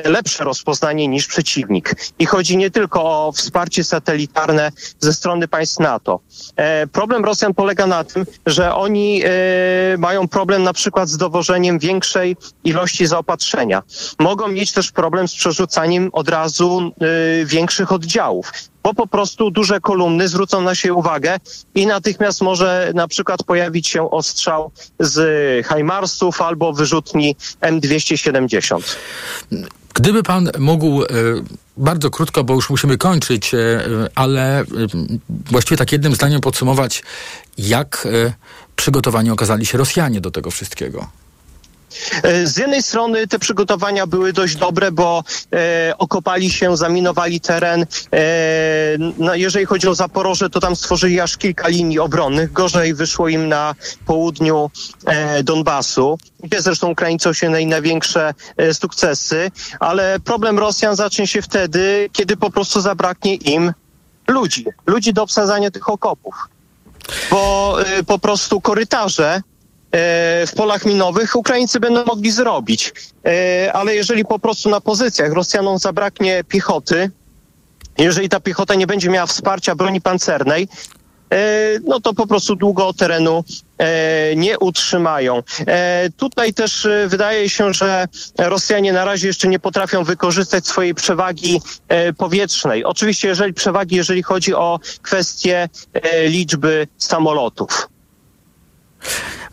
[0.05, 1.95] lepsze rozpoznanie niż przeciwnik.
[2.19, 6.21] I chodzi nie tylko o wsparcie satelitarne ze strony państw NATO.
[6.57, 9.29] E, problem Rosjan polega na tym, że oni e,
[9.99, 13.83] mają problem na przykład z dowożeniem większej ilości zaopatrzenia.
[14.19, 19.81] Mogą mieć też problem z przerzucaniem od razu e, większych oddziałów bo po prostu duże
[19.81, 21.39] kolumny zwrócą na siebie uwagę
[21.75, 28.97] i natychmiast może na przykład pojawić się ostrzał z Hajmarsów albo wyrzutni M270.
[29.95, 31.07] Gdyby pan mógł e,
[31.77, 33.59] bardzo krótko, bo już musimy kończyć, e,
[34.15, 34.65] ale e,
[35.29, 37.03] właściwie tak jednym zdaniem podsumować,
[37.59, 38.09] jak
[38.77, 41.07] przygotowani okazali się Rosjanie do tego wszystkiego.
[42.23, 47.83] E, Z jednej strony te przygotowania były dość dobre, bo e, okopali się, zaminowali teren.
[47.83, 47.87] E,
[49.19, 52.53] no, jeżeli chodzi o Zaporoże, to tam stworzyli aż kilka linii obronnych.
[52.53, 53.75] Gorzej wyszło im na
[54.07, 54.71] południu
[55.07, 59.51] e, Donbasu, gdzie zresztą Ukraińcy osiągnęli największe e, sukcesy,
[59.81, 63.73] ale problem Rosjan zacznie się wtedy, kiedy po prostu zabraknie im
[64.29, 66.35] ludzi, ludzi do obsadzania tych okopów.
[67.31, 69.43] Bo e, po prostu korytarze
[70.47, 72.93] w polach minowych Ukraińcy będą mogli zrobić.
[73.27, 77.11] E, Ale jeżeli po prostu na pozycjach Rosjanom zabraknie piechoty,
[77.99, 80.69] jeżeli ta piechota nie będzie miała wsparcia broni pancernej,
[81.33, 81.37] e,
[81.85, 83.45] no to po prostu długo terenu
[83.79, 85.43] e, nie utrzymają.
[85.67, 90.95] E, Tutaj też e, wydaje się, że Rosjanie na razie jeszcze nie potrafią wykorzystać swojej
[90.95, 92.85] przewagi e, powietrznej.
[92.85, 97.89] Oczywiście jeżeli przewagi, jeżeli chodzi o kwestię e, liczby samolotów.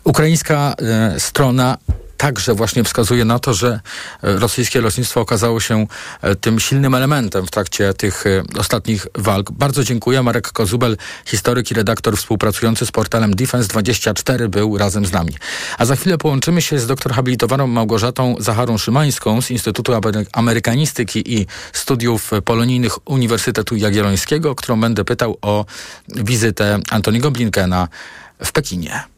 [0.04, 1.78] Ukraińska e, strona
[2.16, 3.80] także właśnie wskazuje na to, że
[4.22, 5.86] e, rosyjskie lotnictwo okazało się
[6.22, 8.24] e, tym silnym elementem w trakcie tych
[8.58, 9.52] ostatnich walk.
[9.52, 10.22] Bardzo dziękuję.
[10.22, 15.34] Marek Kozubel, historyk i redaktor współpracujący z portalem Defense24 był razem z nami.
[15.78, 21.34] A za chwilę połączymy się z doktor habilitowaną Małgorzatą Zacharą Szymańską z Instytutu Amery- Amerykanistyki
[21.34, 25.64] i Studiów Polonijnych Uniwersytetu Jagiellońskiego, którą będę pytał o
[26.08, 27.88] wizytę Antoniego Blinkena
[28.44, 29.17] w Pekinie.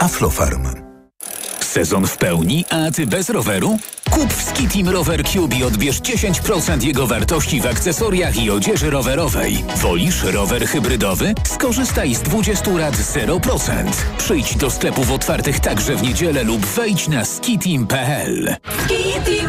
[0.00, 0.68] Aflofarm.
[1.60, 3.78] Sezon w pełni, a ty bez roweru?
[4.10, 9.64] Kup w Skitim Rower Cube i odbierz 10% jego wartości w akcesoriach i odzieży rowerowej.
[9.76, 11.34] Wolisz rower hybrydowy?
[11.48, 13.84] Skorzystaj z 20 lat 0%.
[14.18, 18.56] Przyjdź do sklepów otwartych także w niedzielę lub wejdź na skitim.pl.
[18.84, 19.48] Skitim!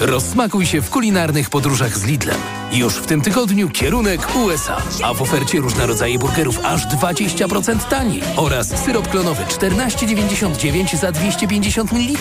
[0.00, 2.36] Rozsmakuj się w kulinarnych podróżach z Lidlem.
[2.72, 8.22] Już w tym tygodniu kierunek USA, a w ofercie różne rodzaje burgerów aż 20% taniej
[8.36, 12.18] oraz syrop klonowy 14,99 za 250 ml.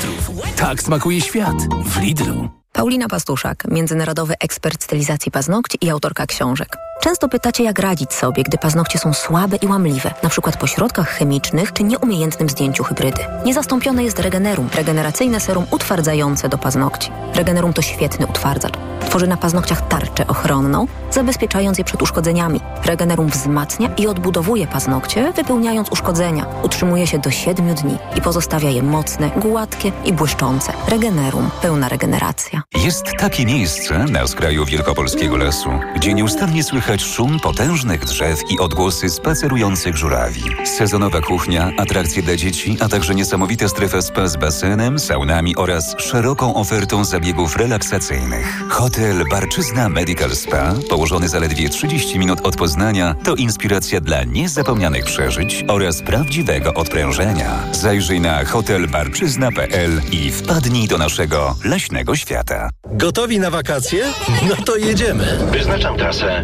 [0.55, 2.49] Tak smakuje świat w Lidlu.
[2.71, 6.77] Paulina Pastuszak, międzynarodowy ekspert stylizacji paznokci i autorka książek.
[6.99, 11.73] Często pytacie, jak radzić sobie, gdy paznokcie są słabe i łamliwe, przykład po środkach chemicznych
[11.73, 13.21] czy nieumiejętnym zdjęciu hybrydy.
[13.45, 17.11] Niezastąpione jest Regenerum, regeneracyjne serum utwardzające do paznokci.
[17.33, 18.73] Regenerum to świetny utwardzacz.
[19.09, 22.59] Tworzy na paznokciach tarczę ochronną, zabezpieczając je przed uszkodzeniami.
[22.85, 26.45] Regenerum wzmacnia i odbudowuje paznokcie, wypełniając uszkodzenia.
[26.63, 30.73] Utrzymuje się do 7 dni i pozostawia je mocne, gładkie i błyszczące.
[30.87, 31.49] Regenerum.
[31.61, 32.61] Pełna regeneracja.
[32.83, 39.09] Jest takie miejsce na skraju wielkopolskiego lasu, gdzie nieustannie słychać szum potężnych drzew i odgłosy
[39.09, 40.43] spacerujących żurawi.
[40.63, 46.55] Sezonowa kuchnia, atrakcje dla dzieci, a także niesamowita strefa spa z basenem, saunami oraz szeroką
[46.55, 48.63] ofertą zabiegów relaksacyjnych.
[48.69, 55.65] Hotel Barczyzna Medical Spa, położony zaledwie 30 minut od Poznania, to inspiracja dla niezapomnianych przeżyć
[55.67, 57.59] oraz prawdziwego odprężenia.
[57.71, 62.69] Zajrzyj na hotelbarczyzna.pl i wpadnij do naszego leśnego świata.
[62.91, 64.05] Gotowi na wakacje?
[64.49, 65.37] No to jedziemy.
[65.51, 66.43] Wyznaczam trasę.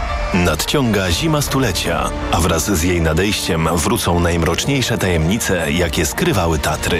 [0.33, 6.99] Nadciąga zima stulecia, a wraz z jej nadejściem wrócą najmroczniejsze tajemnice, jakie skrywały Tatry.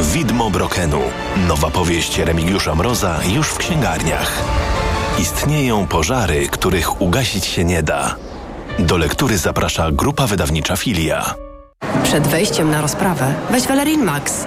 [0.00, 1.00] Widmo Brokenu.
[1.48, 4.32] Nowa powieść Remigiusza Mroza już w księgarniach.
[5.18, 8.16] Istnieją pożary, których ugasić się nie da.
[8.78, 11.34] Do lektury zaprasza grupa wydawnicza Filia.
[12.02, 14.46] Przed wejściem na rozprawę weź Valerin Max,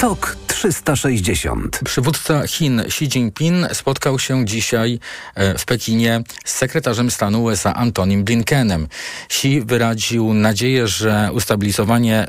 [0.00, 1.80] TOK 360.
[1.84, 4.98] Przywódca Chin Xi Jinping spotkał się dzisiaj
[5.34, 8.88] e, w Pekinie z sekretarzem stanu USA Antonim Blinkenem.
[9.26, 12.26] Xi wyraził nadzieję, że ustabilizowanie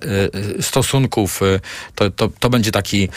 [0.57, 1.59] e, stosunków e,
[1.95, 3.09] to, to, to będzie taki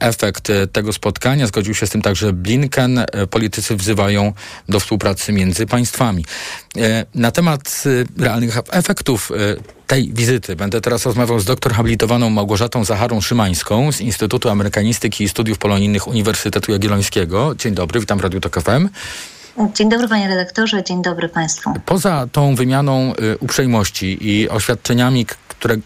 [0.00, 1.46] efekt tego spotkania.
[1.46, 3.04] Zgodził się z tym także Blinken.
[3.30, 4.32] Politycy wzywają
[4.68, 6.24] do współpracy między państwami.
[7.14, 7.84] Na temat
[8.18, 9.32] realnych efektów
[9.86, 15.28] tej wizyty będę teraz rozmawiał z doktor habilitowaną Małgorzatą Zacharą Szymańską z Instytutu Amerykanistyki i
[15.28, 17.54] Studiów Polonijnych Uniwersytetu Jagiellońskiego.
[17.54, 18.88] Dzień dobry, witam w Radiu Tok FM.
[19.74, 21.72] Dzień dobry panie redaktorze, dzień dobry państwu.
[21.86, 25.76] Poza tą wymianą uprzejmości i oświadczeniami, które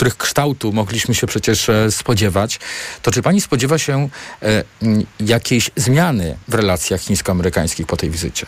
[0.00, 2.60] których kształtu mogliśmy się przecież e, spodziewać,
[3.02, 4.08] to czy pani spodziewa się
[4.42, 4.64] e,
[5.20, 8.46] jakiejś zmiany w relacjach chińsko-amerykańskich po tej wizycie?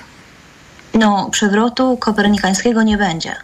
[1.03, 3.37] No, przewrotu kopernikańskiego nie będzie.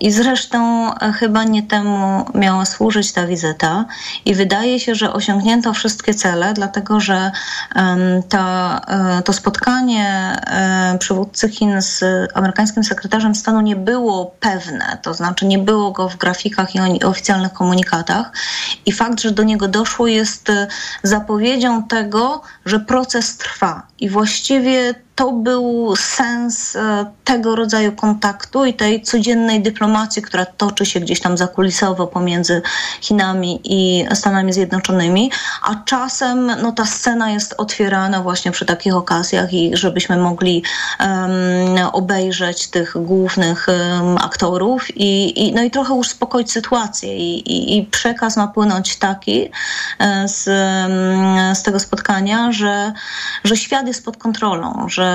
[0.00, 3.84] I zresztą chyba nie temu miała służyć ta wizyta.
[4.24, 7.30] I wydaje się, że osiągnięto wszystkie cele, dlatego że
[8.28, 8.80] ta,
[9.24, 10.36] to spotkanie
[10.98, 16.16] przywódcy Chin z amerykańskim sekretarzem stanu nie było pewne, to znaczy nie było go w
[16.16, 18.32] grafikach i oficjalnych komunikatach.
[18.86, 20.52] I fakt, że do niego doszło jest
[21.02, 23.82] zapowiedzią tego, że proces trwa.
[24.00, 30.86] I właściwie to był sens e, tego rodzaju kontaktu i tej codziennej dyplomacji, która toczy
[30.86, 32.62] się gdzieś tam zakulisowo pomiędzy
[33.00, 35.30] Chinami i Stanami Zjednoczonymi,
[35.62, 40.62] a czasem no, ta scena jest otwierana właśnie przy takich okazjach i żebyśmy mogli
[41.00, 47.16] um, obejrzeć tych głównych um, aktorów i, i, no i trochę uspokoić sytuację.
[47.16, 49.50] I, i, i przekaz ma płynąć taki
[49.98, 50.44] e, z,
[51.58, 52.92] z tego spotkania, że,
[53.44, 55.07] że świat jest pod kontrolą, że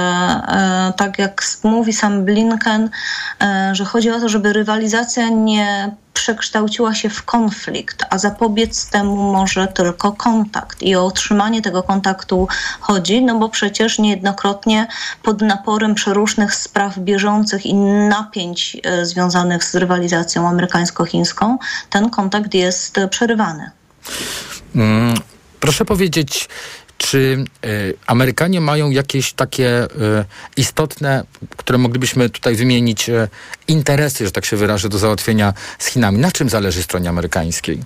[0.98, 2.89] tak jak mówi sam Blinken,
[3.41, 9.32] e, że chodzi o to, żeby rywalizacja nie przekształciła się w konflikt, a zapobiec temu
[9.34, 10.82] może tylko kontakt.
[10.82, 12.48] I o utrzymanie tego kontaktu
[12.80, 14.88] chodzi, no bo przecież niejednokrotnie
[15.24, 17.74] pod naporem przeróżnych spraw bieżących i
[18.10, 21.58] napięć e, związanych z rywalizacją amerykańsko-chińską
[21.89, 23.72] ten kontakt jest przerywany.
[24.76, 25.14] Mm,
[25.60, 26.50] proszę powiedzieć,
[27.04, 29.88] czy y, Amerykanie mają jakieś takie y,
[30.58, 31.24] istotne,
[31.58, 33.28] które moglibyśmy tutaj wymienić, y,
[33.68, 36.20] interesy, że tak się wyrażę, do załatwienia z Chinami?
[36.20, 37.80] Na czym zależy stronie amerykańskiej?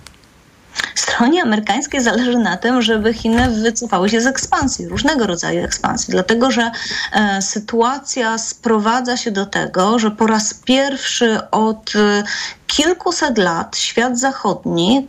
[0.95, 6.51] Stronie amerykańskiej zależy na tym, żeby Chiny wycofały się z ekspansji, różnego rodzaju ekspansji, dlatego
[6.51, 6.71] że
[7.13, 12.23] e, sytuacja sprowadza się do tego, że po raz pierwszy od e,
[12.67, 15.07] kilkuset lat świat zachodni,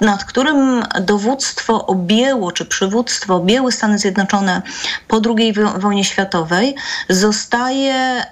[0.00, 4.62] nad którym dowództwo objęło, czy przywództwo objęły Stany Zjednoczone
[5.08, 6.74] po II wojnie światowej,
[7.08, 8.24] zostaje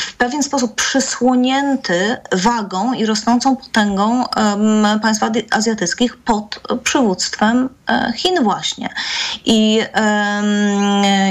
[0.00, 4.24] w pewien sposób przysłonięty wagą i rosnącą potęgą
[5.02, 8.88] państw azjatyckich pod przywództwem e, Chin właśnie.
[9.44, 9.80] I,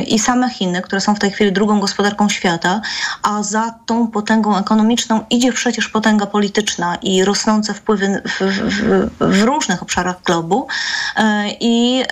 [0.07, 2.81] I same Chiny, które są w tej chwili drugą gospodarką świata,
[3.23, 9.43] a za tą potęgą ekonomiczną idzie przecież potęga polityczna i rosnące wpływy w, w, w
[9.43, 10.67] różnych obszarach globu
[11.15, 12.03] e, i,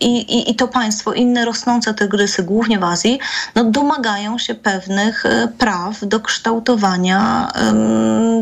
[0.00, 3.18] i, i to państwo, inne rosnące tygrysy, głównie w Azji,
[3.54, 7.52] no domagają się pewnych e, praw do kształtowania,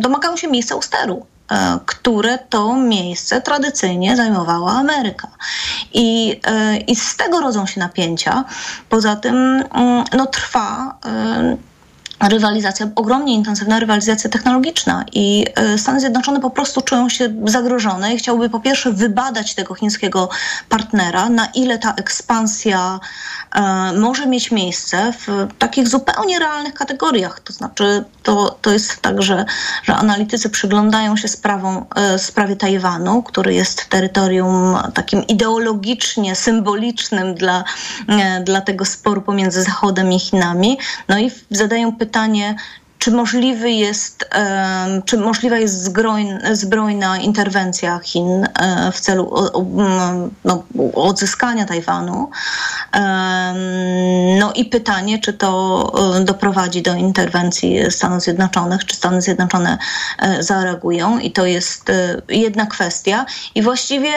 [0.00, 5.28] domagają się miejsca u steru e, które to miejsce tradycyjnie zajmowała Ameryka.
[5.94, 6.40] I,
[6.86, 8.44] I z tego rodzą się napięcia.
[8.88, 10.98] Poza tym mm, no, trwa
[12.20, 18.18] rywalizacja, ogromnie intensywna rywalizacja technologiczna i e, Stany Zjednoczone po prostu czują się zagrożone i
[18.18, 20.28] chciałby po pierwsze wybadać tego chińskiego
[20.68, 23.00] partnera, na ile ta ekspansja
[23.54, 27.40] e, może mieć miejsce w takich zupełnie realnych kategoriach.
[27.40, 29.44] To znaczy, to, to jest tak, że,
[29.82, 37.64] że analitycy przyglądają się sprawą, e, sprawie Tajwanu, który jest terytorium takim ideologicznie symbolicznym dla,
[38.08, 42.56] e, dla tego sporu pomiędzy Zachodem i Chinami, no i zadają pytanie, pytanie,
[42.98, 44.28] czy możliwy jest,
[45.04, 45.92] czy możliwa jest
[46.52, 49.34] zbrojna, interwencja Chin e, w celu
[50.44, 52.30] no, odzyskania Tajwanu?
[54.38, 55.52] No i pytanie, czy to
[56.16, 59.78] e, doprowadzi do interwencji Stanów Zjednoczonych, czy Stany Zjednoczone
[60.18, 61.18] e, zareagują?
[61.18, 61.92] I to jest
[62.28, 63.26] jedna kwestia.
[63.54, 64.10] I właściwie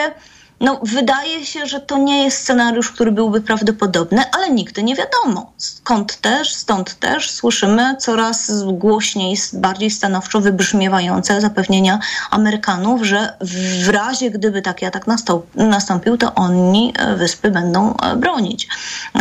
[0.62, 5.52] no, wydaje się, że to nie jest scenariusz, który byłby prawdopodobny, ale nigdy nie wiadomo.
[5.56, 11.98] Skąd też, stąd też słyszymy coraz głośniej, bardziej stanowczo wybrzmiewające zapewnienia
[12.30, 15.06] Amerykanów, że w razie gdyby taki atak
[15.54, 18.68] nastąpił, to oni e, wyspy będą e, bronić.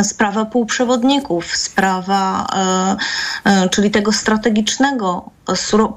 [0.03, 2.47] Sprawa półprzewodników, sprawa,
[3.45, 5.29] e, czyli tego strategicznego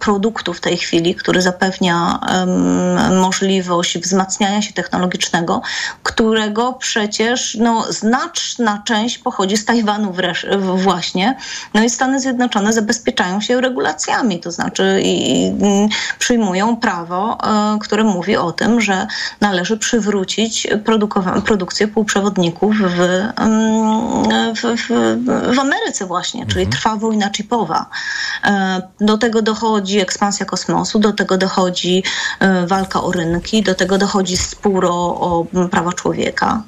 [0.01, 5.63] produktu w tej chwili, który zapewnia um, możliwość wzmacniania się technologicznego,
[6.03, 11.37] którego przecież no, znaczna część pochodzi z Tajwanu wresz- właśnie.
[11.75, 15.53] No i Stany Zjednoczone zabezpieczają się regulacjami, to znaczy i, i
[16.19, 19.07] przyjmują prawo, e, które mówi o tym, że
[19.41, 20.67] należy przywrócić
[21.45, 22.99] produkcję półprzewodników w,
[24.55, 26.73] w, w, w Ameryce właśnie, czyli mhm.
[26.73, 27.87] trwa wojna chipowa.
[28.45, 32.03] E, do tego dochodzi ekspansja kosmosu, do tego dochodzi
[32.41, 36.63] e, walka o rynki, do tego dochodzi spór o, o prawa człowieka.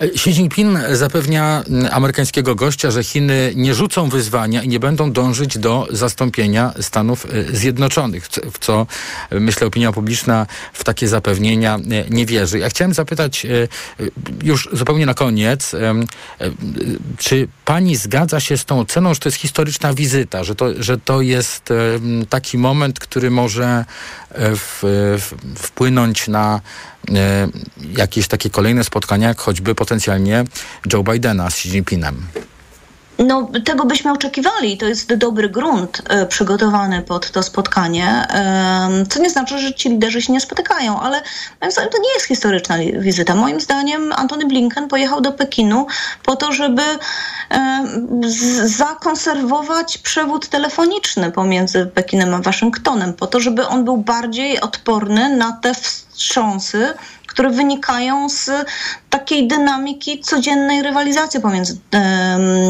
[0.00, 5.86] Xi Jinping zapewnia amerykańskiego gościa, że Chiny nie rzucą wyzwania i nie będą dążyć do
[5.90, 8.86] zastąpienia Stanów Zjednoczonych, w co
[9.30, 11.78] myślę opinia publiczna w takie zapewnienia
[12.10, 12.58] nie wierzy.
[12.58, 13.46] Ja chciałem zapytać
[14.42, 15.72] już zupełnie na koniec,
[17.18, 20.98] czy pani zgadza się z tą oceną, że to jest historyczna wizyta, że to, że
[20.98, 21.72] to jest
[22.28, 23.84] taki moment, który może
[24.30, 24.78] e, w,
[25.18, 26.60] w, wpłynąć na
[27.10, 27.48] e,
[27.96, 30.44] jakieś takie kolejne spotkania, jak choćby potencjalnie
[30.92, 32.16] Joe Bidena z Xi Jinpingem?
[33.18, 34.78] No, tego byśmy oczekiwali.
[34.78, 39.88] To jest dobry grunt e, przygotowany pod to spotkanie, e, co nie znaczy, że ci
[39.88, 41.22] liderzy się nie spotykają, ale
[41.60, 43.34] moim zdaniem to nie jest historyczna wizyta.
[43.34, 45.86] Moim zdaniem Antony Blinken pojechał do Pekinu
[46.22, 46.82] po to, żeby
[47.50, 47.84] e,
[48.64, 55.52] zakonserwować przewód telefoniczny pomiędzy Pekinem a Waszyngtonem, po to, żeby on był bardziej odporny na
[55.52, 56.94] te wstrząsy,
[57.34, 58.50] które wynikają z
[59.10, 61.78] takiej dynamiki codziennej rywalizacji pomiędzy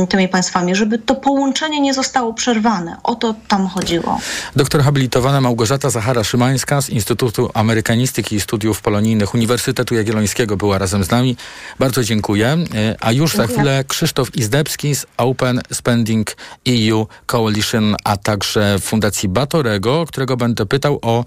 [0.08, 2.96] tymi państwami, żeby to połączenie nie zostało przerwane.
[3.02, 4.20] O to tam chodziło.
[4.56, 11.10] Doktor habilitowana Małgorzata Zachara-Szymańska z Instytutu Amerykanistyki i Studiów Polonijnych Uniwersytetu Jagiellońskiego była razem z
[11.10, 11.36] nami.
[11.78, 12.46] Bardzo dziękuję.
[12.74, 13.48] E, a już dziękuję.
[13.48, 16.36] za chwilę Krzysztof Izdebski z Open Spending
[16.68, 21.24] EU Coalition, a także Fundacji Batorego, którego będę pytał o,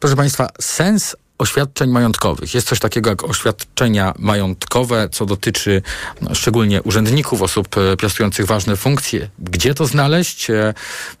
[0.00, 2.54] proszę Państwa, sens oświadczeń majątkowych.
[2.54, 5.82] Jest coś takiego jak oświadczenia majątkowe, co dotyczy
[6.20, 9.28] no, szczególnie urzędników, osób e, piastujących ważne funkcje.
[9.38, 10.50] Gdzie to znaleźć?
[10.50, 10.74] E,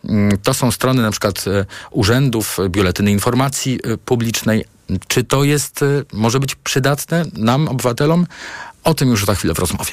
[0.04, 4.64] mm, to są strony na przykład e, urzędów, biuletyny informacji publicznej.
[5.08, 8.26] Czy to jest, może być przydatne nam, obywatelom?
[8.84, 9.92] O tym już za chwilę w rozmowie.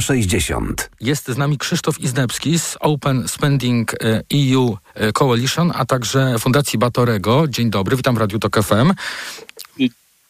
[0.00, 0.90] 360.
[1.00, 3.94] Jest z nami Krzysztof Iznebski z Open Spending
[4.34, 4.76] EU
[5.12, 7.48] Coalition, a także Fundacji Batorego.
[7.48, 8.92] Dzień dobry, witam w Radiu Tok FM.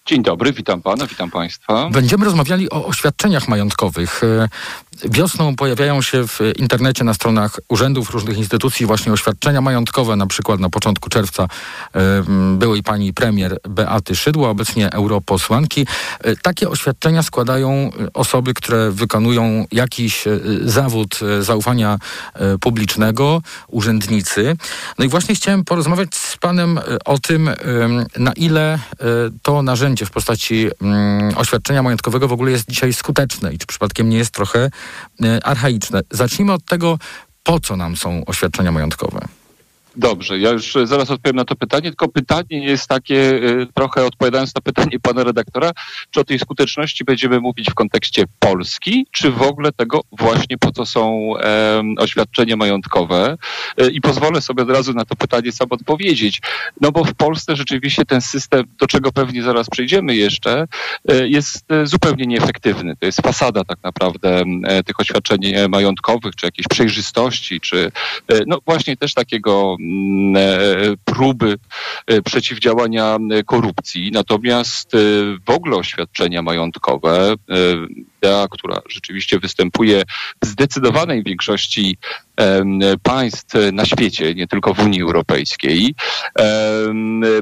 [0.06, 1.88] Dzień dobry, witam pana, witam państwa.
[1.92, 4.20] Będziemy rozmawiali o oświadczeniach majątkowych.
[5.04, 10.16] Wiosną pojawiają się w internecie na stronach urzędów różnych instytucji właśnie oświadczenia majątkowe.
[10.16, 11.46] Na przykład na początku czerwca
[12.54, 15.86] byłej pani premier Beaty Szydło, obecnie europosłanki.
[16.42, 20.24] Takie oświadczenia składają osoby, które wykonują jakiś
[20.64, 21.98] zawód zaufania
[22.60, 24.56] publicznego, urzędnicy.
[24.98, 27.50] No i właśnie chciałem porozmawiać z panem o tym,
[28.16, 28.78] na ile
[29.42, 30.68] to narzędzie w postaci
[31.36, 34.70] oświadczenia majątkowego w ogóle jest dzisiaj skuteczne i czy przypadkiem nie jest trochę
[35.42, 36.00] archaiczne.
[36.10, 36.98] Zacznijmy od tego,
[37.42, 39.20] po co nam są oświadczenia majątkowe.
[40.00, 43.40] Dobrze, ja już zaraz odpowiem na to pytanie, tylko pytanie jest takie,
[43.74, 45.70] trochę odpowiadając na pytanie pana redaktora,
[46.10, 50.72] czy o tej skuteczności będziemy mówić w kontekście Polski, czy w ogóle tego właśnie po
[50.72, 53.36] co są e, oświadczenia majątkowe.
[53.76, 56.40] E, I pozwolę sobie od razu na to pytanie sam odpowiedzieć.
[56.80, 60.66] No bo w Polsce rzeczywiście ten system, do czego pewnie zaraz przejdziemy jeszcze,
[61.08, 62.96] e, jest zupełnie nieefektywny.
[62.96, 64.44] To jest fasada tak naprawdę
[64.86, 67.92] tych oświadczeń majątkowych, czy jakiejś przejrzystości, czy
[68.46, 69.76] no właśnie też takiego
[71.04, 71.58] próby
[72.24, 74.10] przeciwdziałania korupcji.
[74.12, 74.92] Natomiast
[75.46, 77.34] w ogóle oświadczenia majątkowe,
[78.22, 80.02] idea, która rzeczywiście występuje
[80.44, 81.98] w zdecydowanej większości
[83.02, 85.94] państw na świecie, nie tylko w Unii Europejskiej,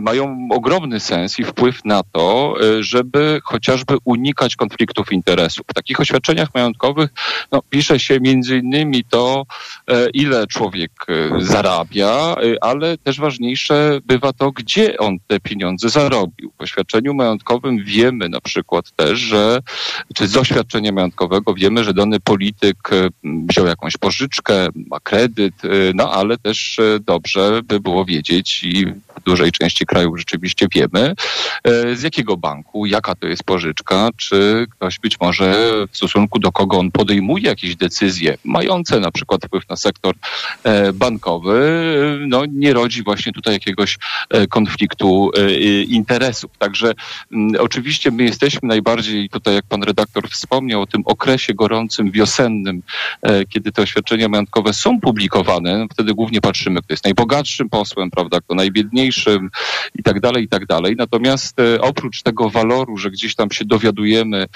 [0.00, 5.66] mają ogromny sens i wpływ na to, żeby chociażby unikać konfliktów interesów.
[5.70, 7.10] W takich oświadczeniach majątkowych
[7.52, 9.46] no, pisze się między innymi to,
[10.14, 10.90] ile człowiek
[11.38, 16.52] zarabia, ale też ważniejsze bywa to, gdzie on te pieniądze zarobił.
[16.58, 19.60] W oświadczeniu majątkowym wiemy na przykład też, że,
[20.14, 21.54] czy z oświadczenia majątkowego.
[21.54, 22.90] Wiemy, że dany polityk
[23.24, 25.54] wziął jakąś pożyczkę, ma kredyt,
[25.94, 28.86] no ale też dobrze by było wiedzieć i
[29.28, 31.14] dużej części krajów rzeczywiście wiemy,
[31.94, 36.78] z jakiego banku, jaka to jest pożyczka, czy ktoś być może w stosunku do kogo
[36.78, 40.14] on podejmuje jakieś decyzje mające na przykład wpływ na sektor
[40.94, 41.58] bankowy,
[42.26, 43.98] no nie rodzi właśnie tutaj jakiegoś
[44.50, 45.30] konfliktu
[45.88, 46.50] interesów.
[46.58, 46.92] Także
[47.58, 52.82] oczywiście my jesteśmy najbardziej tutaj, jak pan redaktor wspomniał, o tym okresie gorącym, wiosennym,
[53.48, 58.54] kiedy te oświadczenia majątkowe są publikowane, wtedy głównie patrzymy, kto jest najbogatszym posłem, prawda, kto
[59.26, 59.50] najbiedniejszym
[59.94, 60.94] i tak dalej, i tak dalej.
[60.98, 64.46] Natomiast oprócz tego waloru, że gdzieś tam się dowiadujemy,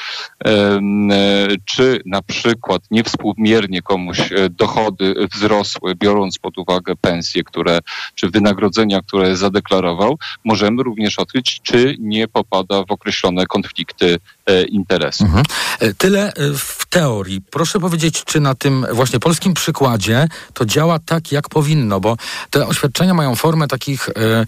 [1.65, 4.19] czy na przykład niewspółmiernie komuś
[4.51, 7.79] dochody wzrosły, biorąc pod uwagę pensje, które,
[8.15, 14.19] czy wynagrodzenia, które zadeklarował, możemy również odkryć, czy nie popada w określone konflikty
[14.68, 15.26] interesów.
[15.26, 15.45] Mhm.
[15.99, 17.40] Tyle w teorii.
[17.51, 22.16] Proszę powiedzieć, czy na tym właśnie polskim przykładzie to działa tak, jak powinno, bo
[22.51, 24.45] te oświadczenia mają formę takich e, e,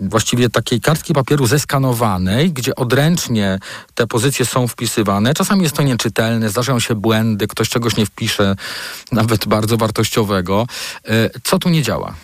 [0.00, 3.58] właściwie takiej kartki papieru zeskanowanej, gdzie odręcznie
[3.94, 5.34] te pozycje są wpisywane.
[5.34, 8.56] Czasami jest to nieczytelne, zdarzają się błędy, ktoś czegoś nie wpisze,
[9.12, 10.66] nawet bardzo wartościowego.
[11.08, 12.14] E, co tu nie działa?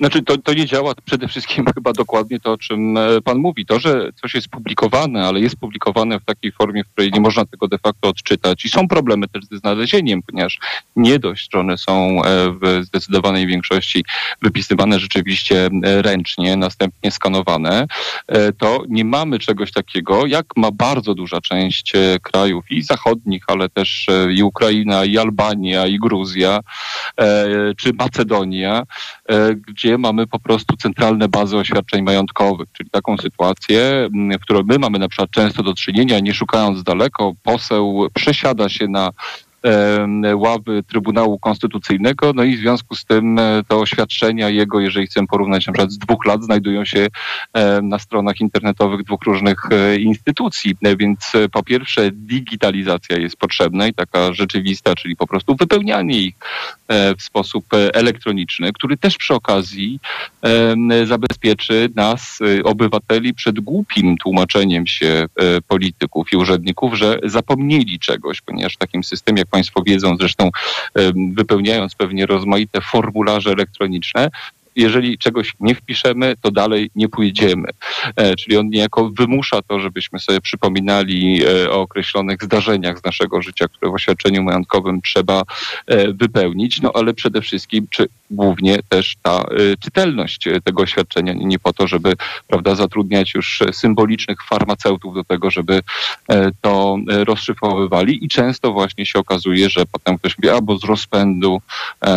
[0.00, 3.66] Znaczy, to, to nie działa przede wszystkim chyba dokładnie to, o czym pan mówi.
[3.66, 7.44] To, że coś jest publikowane, ale jest publikowane w takiej formie, w której nie można
[7.44, 8.64] tego de facto odczytać.
[8.64, 10.58] I są problemy też ze znalezieniem, ponieważ
[10.96, 12.22] nie dość, że one są
[12.62, 14.04] w zdecydowanej większości
[14.42, 17.86] wypisywane rzeczywiście ręcznie, następnie skanowane,
[18.58, 24.06] to nie mamy czegoś takiego, jak ma bardzo duża część krajów i zachodnich, ale też
[24.36, 26.60] i Ukraina, i Albania, i Gruzja,
[27.76, 28.82] czy Macedonia,
[29.70, 34.08] gdzie mamy po prostu centralne bazy oświadczeń majątkowych, czyli taką sytuację,
[34.38, 38.88] w której my mamy na przykład często do czynienia, nie szukając daleko, poseł przesiada się
[38.88, 39.10] na
[40.34, 45.66] ławy Trybunału Konstytucyjnego, no i w związku z tym te oświadczenia jego, jeżeli chcemy porównać
[45.66, 47.06] na przykład z dwóch lat, znajdują się
[47.82, 50.74] na stronach internetowych dwóch różnych instytucji.
[50.98, 56.34] Więc po pierwsze digitalizacja jest potrzebna i taka rzeczywista, czyli po prostu wypełnianie ich
[57.18, 60.00] w sposób elektroniczny, który też przy okazji
[61.04, 65.26] zabezpieczy nas, obywateli, przed głupim tłumaczeniem się
[65.68, 70.50] polityków i urzędników, że zapomnieli czegoś, ponieważ w takim systemie, jak Państwo wiedzą, zresztą
[71.32, 74.30] wypełniając pewnie rozmaite formularze elektroniczne,
[74.76, 77.68] jeżeli czegoś nie wpiszemy, to dalej nie pójdziemy.
[78.16, 83.42] E, czyli on niejako wymusza to, żebyśmy sobie przypominali e, o określonych zdarzeniach z naszego
[83.42, 85.42] życia, które w oświadczeniu majątkowym trzeba
[85.86, 89.44] e, wypełnić, no ale przede wszystkim, czy głównie też ta
[89.80, 92.12] czytelność tego oświadczenia, nie po to, żeby
[92.46, 95.80] prawda, zatrudniać już symbolicznych farmaceutów do tego, żeby
[96.60, 101.60] to rozszyfrowywali i często właśnie się okazuje, że potem ktoś mówi, albo z rozpędu,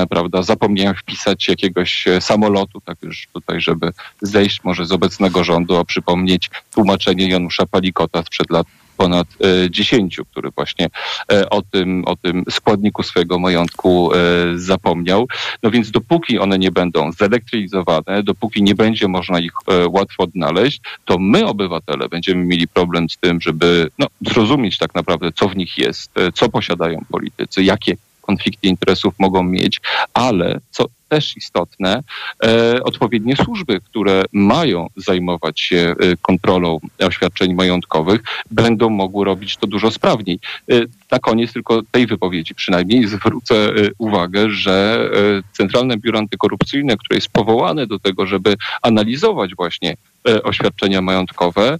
[0.09, 2.42] prawda, zapomniałem wpisać jakiegoś samolotu,
[2.85, 3.91] tak już tutaj, żeby
[4.21, 8.67] zejść może z obecnego rządu, a przypomnieć tłumaczenie Janusza Palikota sprzed lat
[8.97, 9.27] ponad
[9.65, 10.89] e, 10, który właśnie
[11.31, 14.17] e, o tym, o tym składniku swojego majątku e,
[14.55, 15.27] zapomniał.
[15.63, 19.53] No więc dopóki one nie będą zelektryzowane, dopóki nie będzie można ich
[19.89, 25.31] łatwo odnaleźć, to my, obywatele, będziemy mieli problem z tym, żeby no, zrozumieć tak naprawdę,
[25.31, 29.81] co w nich jest, co posiadają politycy, jakie konflikty interesów mogą mieć,
[30.13, 32.03] ale co też istotne,
[32.43, 38.21] e, odpowiednie służby, które mają zajmować się e, kontrolą oświadczeń majątkowych,
[38.51, 40.39] będą mogły robić to dużo sprawniej.
[40.71, 40.75] E,
[41.13, 47.17] na koniec tylko tej wypowiedzi przynajmniej zwrócę e, uwagę, że e, Centralne Biuro Antykorupcyjne, które
[47.17, 49.95] jest powołane do tego, żeby analizować właśnie
[50.27, 51.79] e, oświadczenia majątkowe,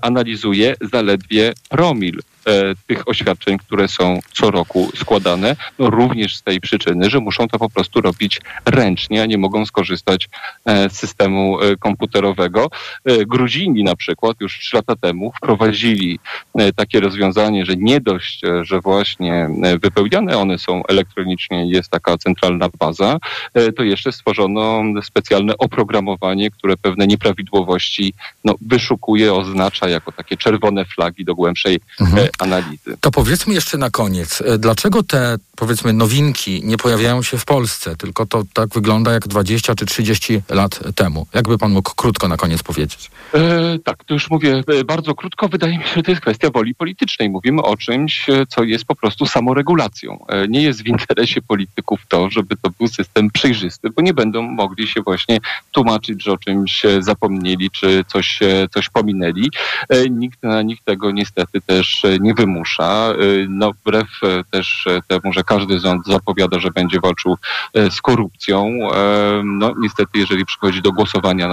[0.00, 2.20] analizuje zaledwie promil
[2.86, 7.58] tych oświadczeń, które są co roku składane, no również z tej przyczyny, że muszą to
[7.58, 10.28] po prostu robić ręcznie, a nie mogą skorzystać
[10.66, 12.68] z systemu komputerowego.
[13.26, 16.18] Gruzini na przykład już trzy lata temu wprowadzili
[16.76, 19.48] takie rozwiązanie, że nie dość, że właśnie
[19.82, 23.18] wypełniane one są elektronicznie, jest taka centralna baza,
[23.76, 28.14] to jeszcze stworzono specjalne oprogramowanie, które pewne nieprawidłowości
[28.44, 32.29] no, wyszukuje, oznacza jako takie czerwone flagi do głębszej mhm.
[32.38, 32.96] Analizy.
[33.00, 38.26] To powiedzmy jeszcze na koniec, dlaczego te powiedzmy nowinki nie pojawiają się w Polsce, tylko
[38.26, 41.26] to tak wygląda jak 20 czy 30 lat temu?
[41.34, 43.10] Jakby pan mógł krótko na koniec powiedzieć?
[43.34, 45.48] E, tak, to już mówię bardzo krótko.
[45.48, 47.30] Wydaje mi się, że to jest kwestia woli politycznej.
[47.30, 50.26] Mówimy o czymś, co jest po prostu samoregulacją.
[50.28, 54.42] E, nie jest w interesie polityków to, żeby to był system przejrzysty, bo nie będą
[54.42, 55.38] mogli się właśnie
[55.72, 58.38] tłumaczyć, że o czymś zapomnieli, czy coś,
[58.74, 59.50] coś pominęli.
[59.88, 63.14] E, nikt na nich tego niestety też nie wymusza.
[63.48, 64.06] No, wbrew
[64.50, 67.36] też temu, że każdy rząd zapowiada, że będzie walczył
[67.74, 68.78] z korupcją.
[69.44, 71.48] No niestety, jeżeli przychodzi do głosowania nad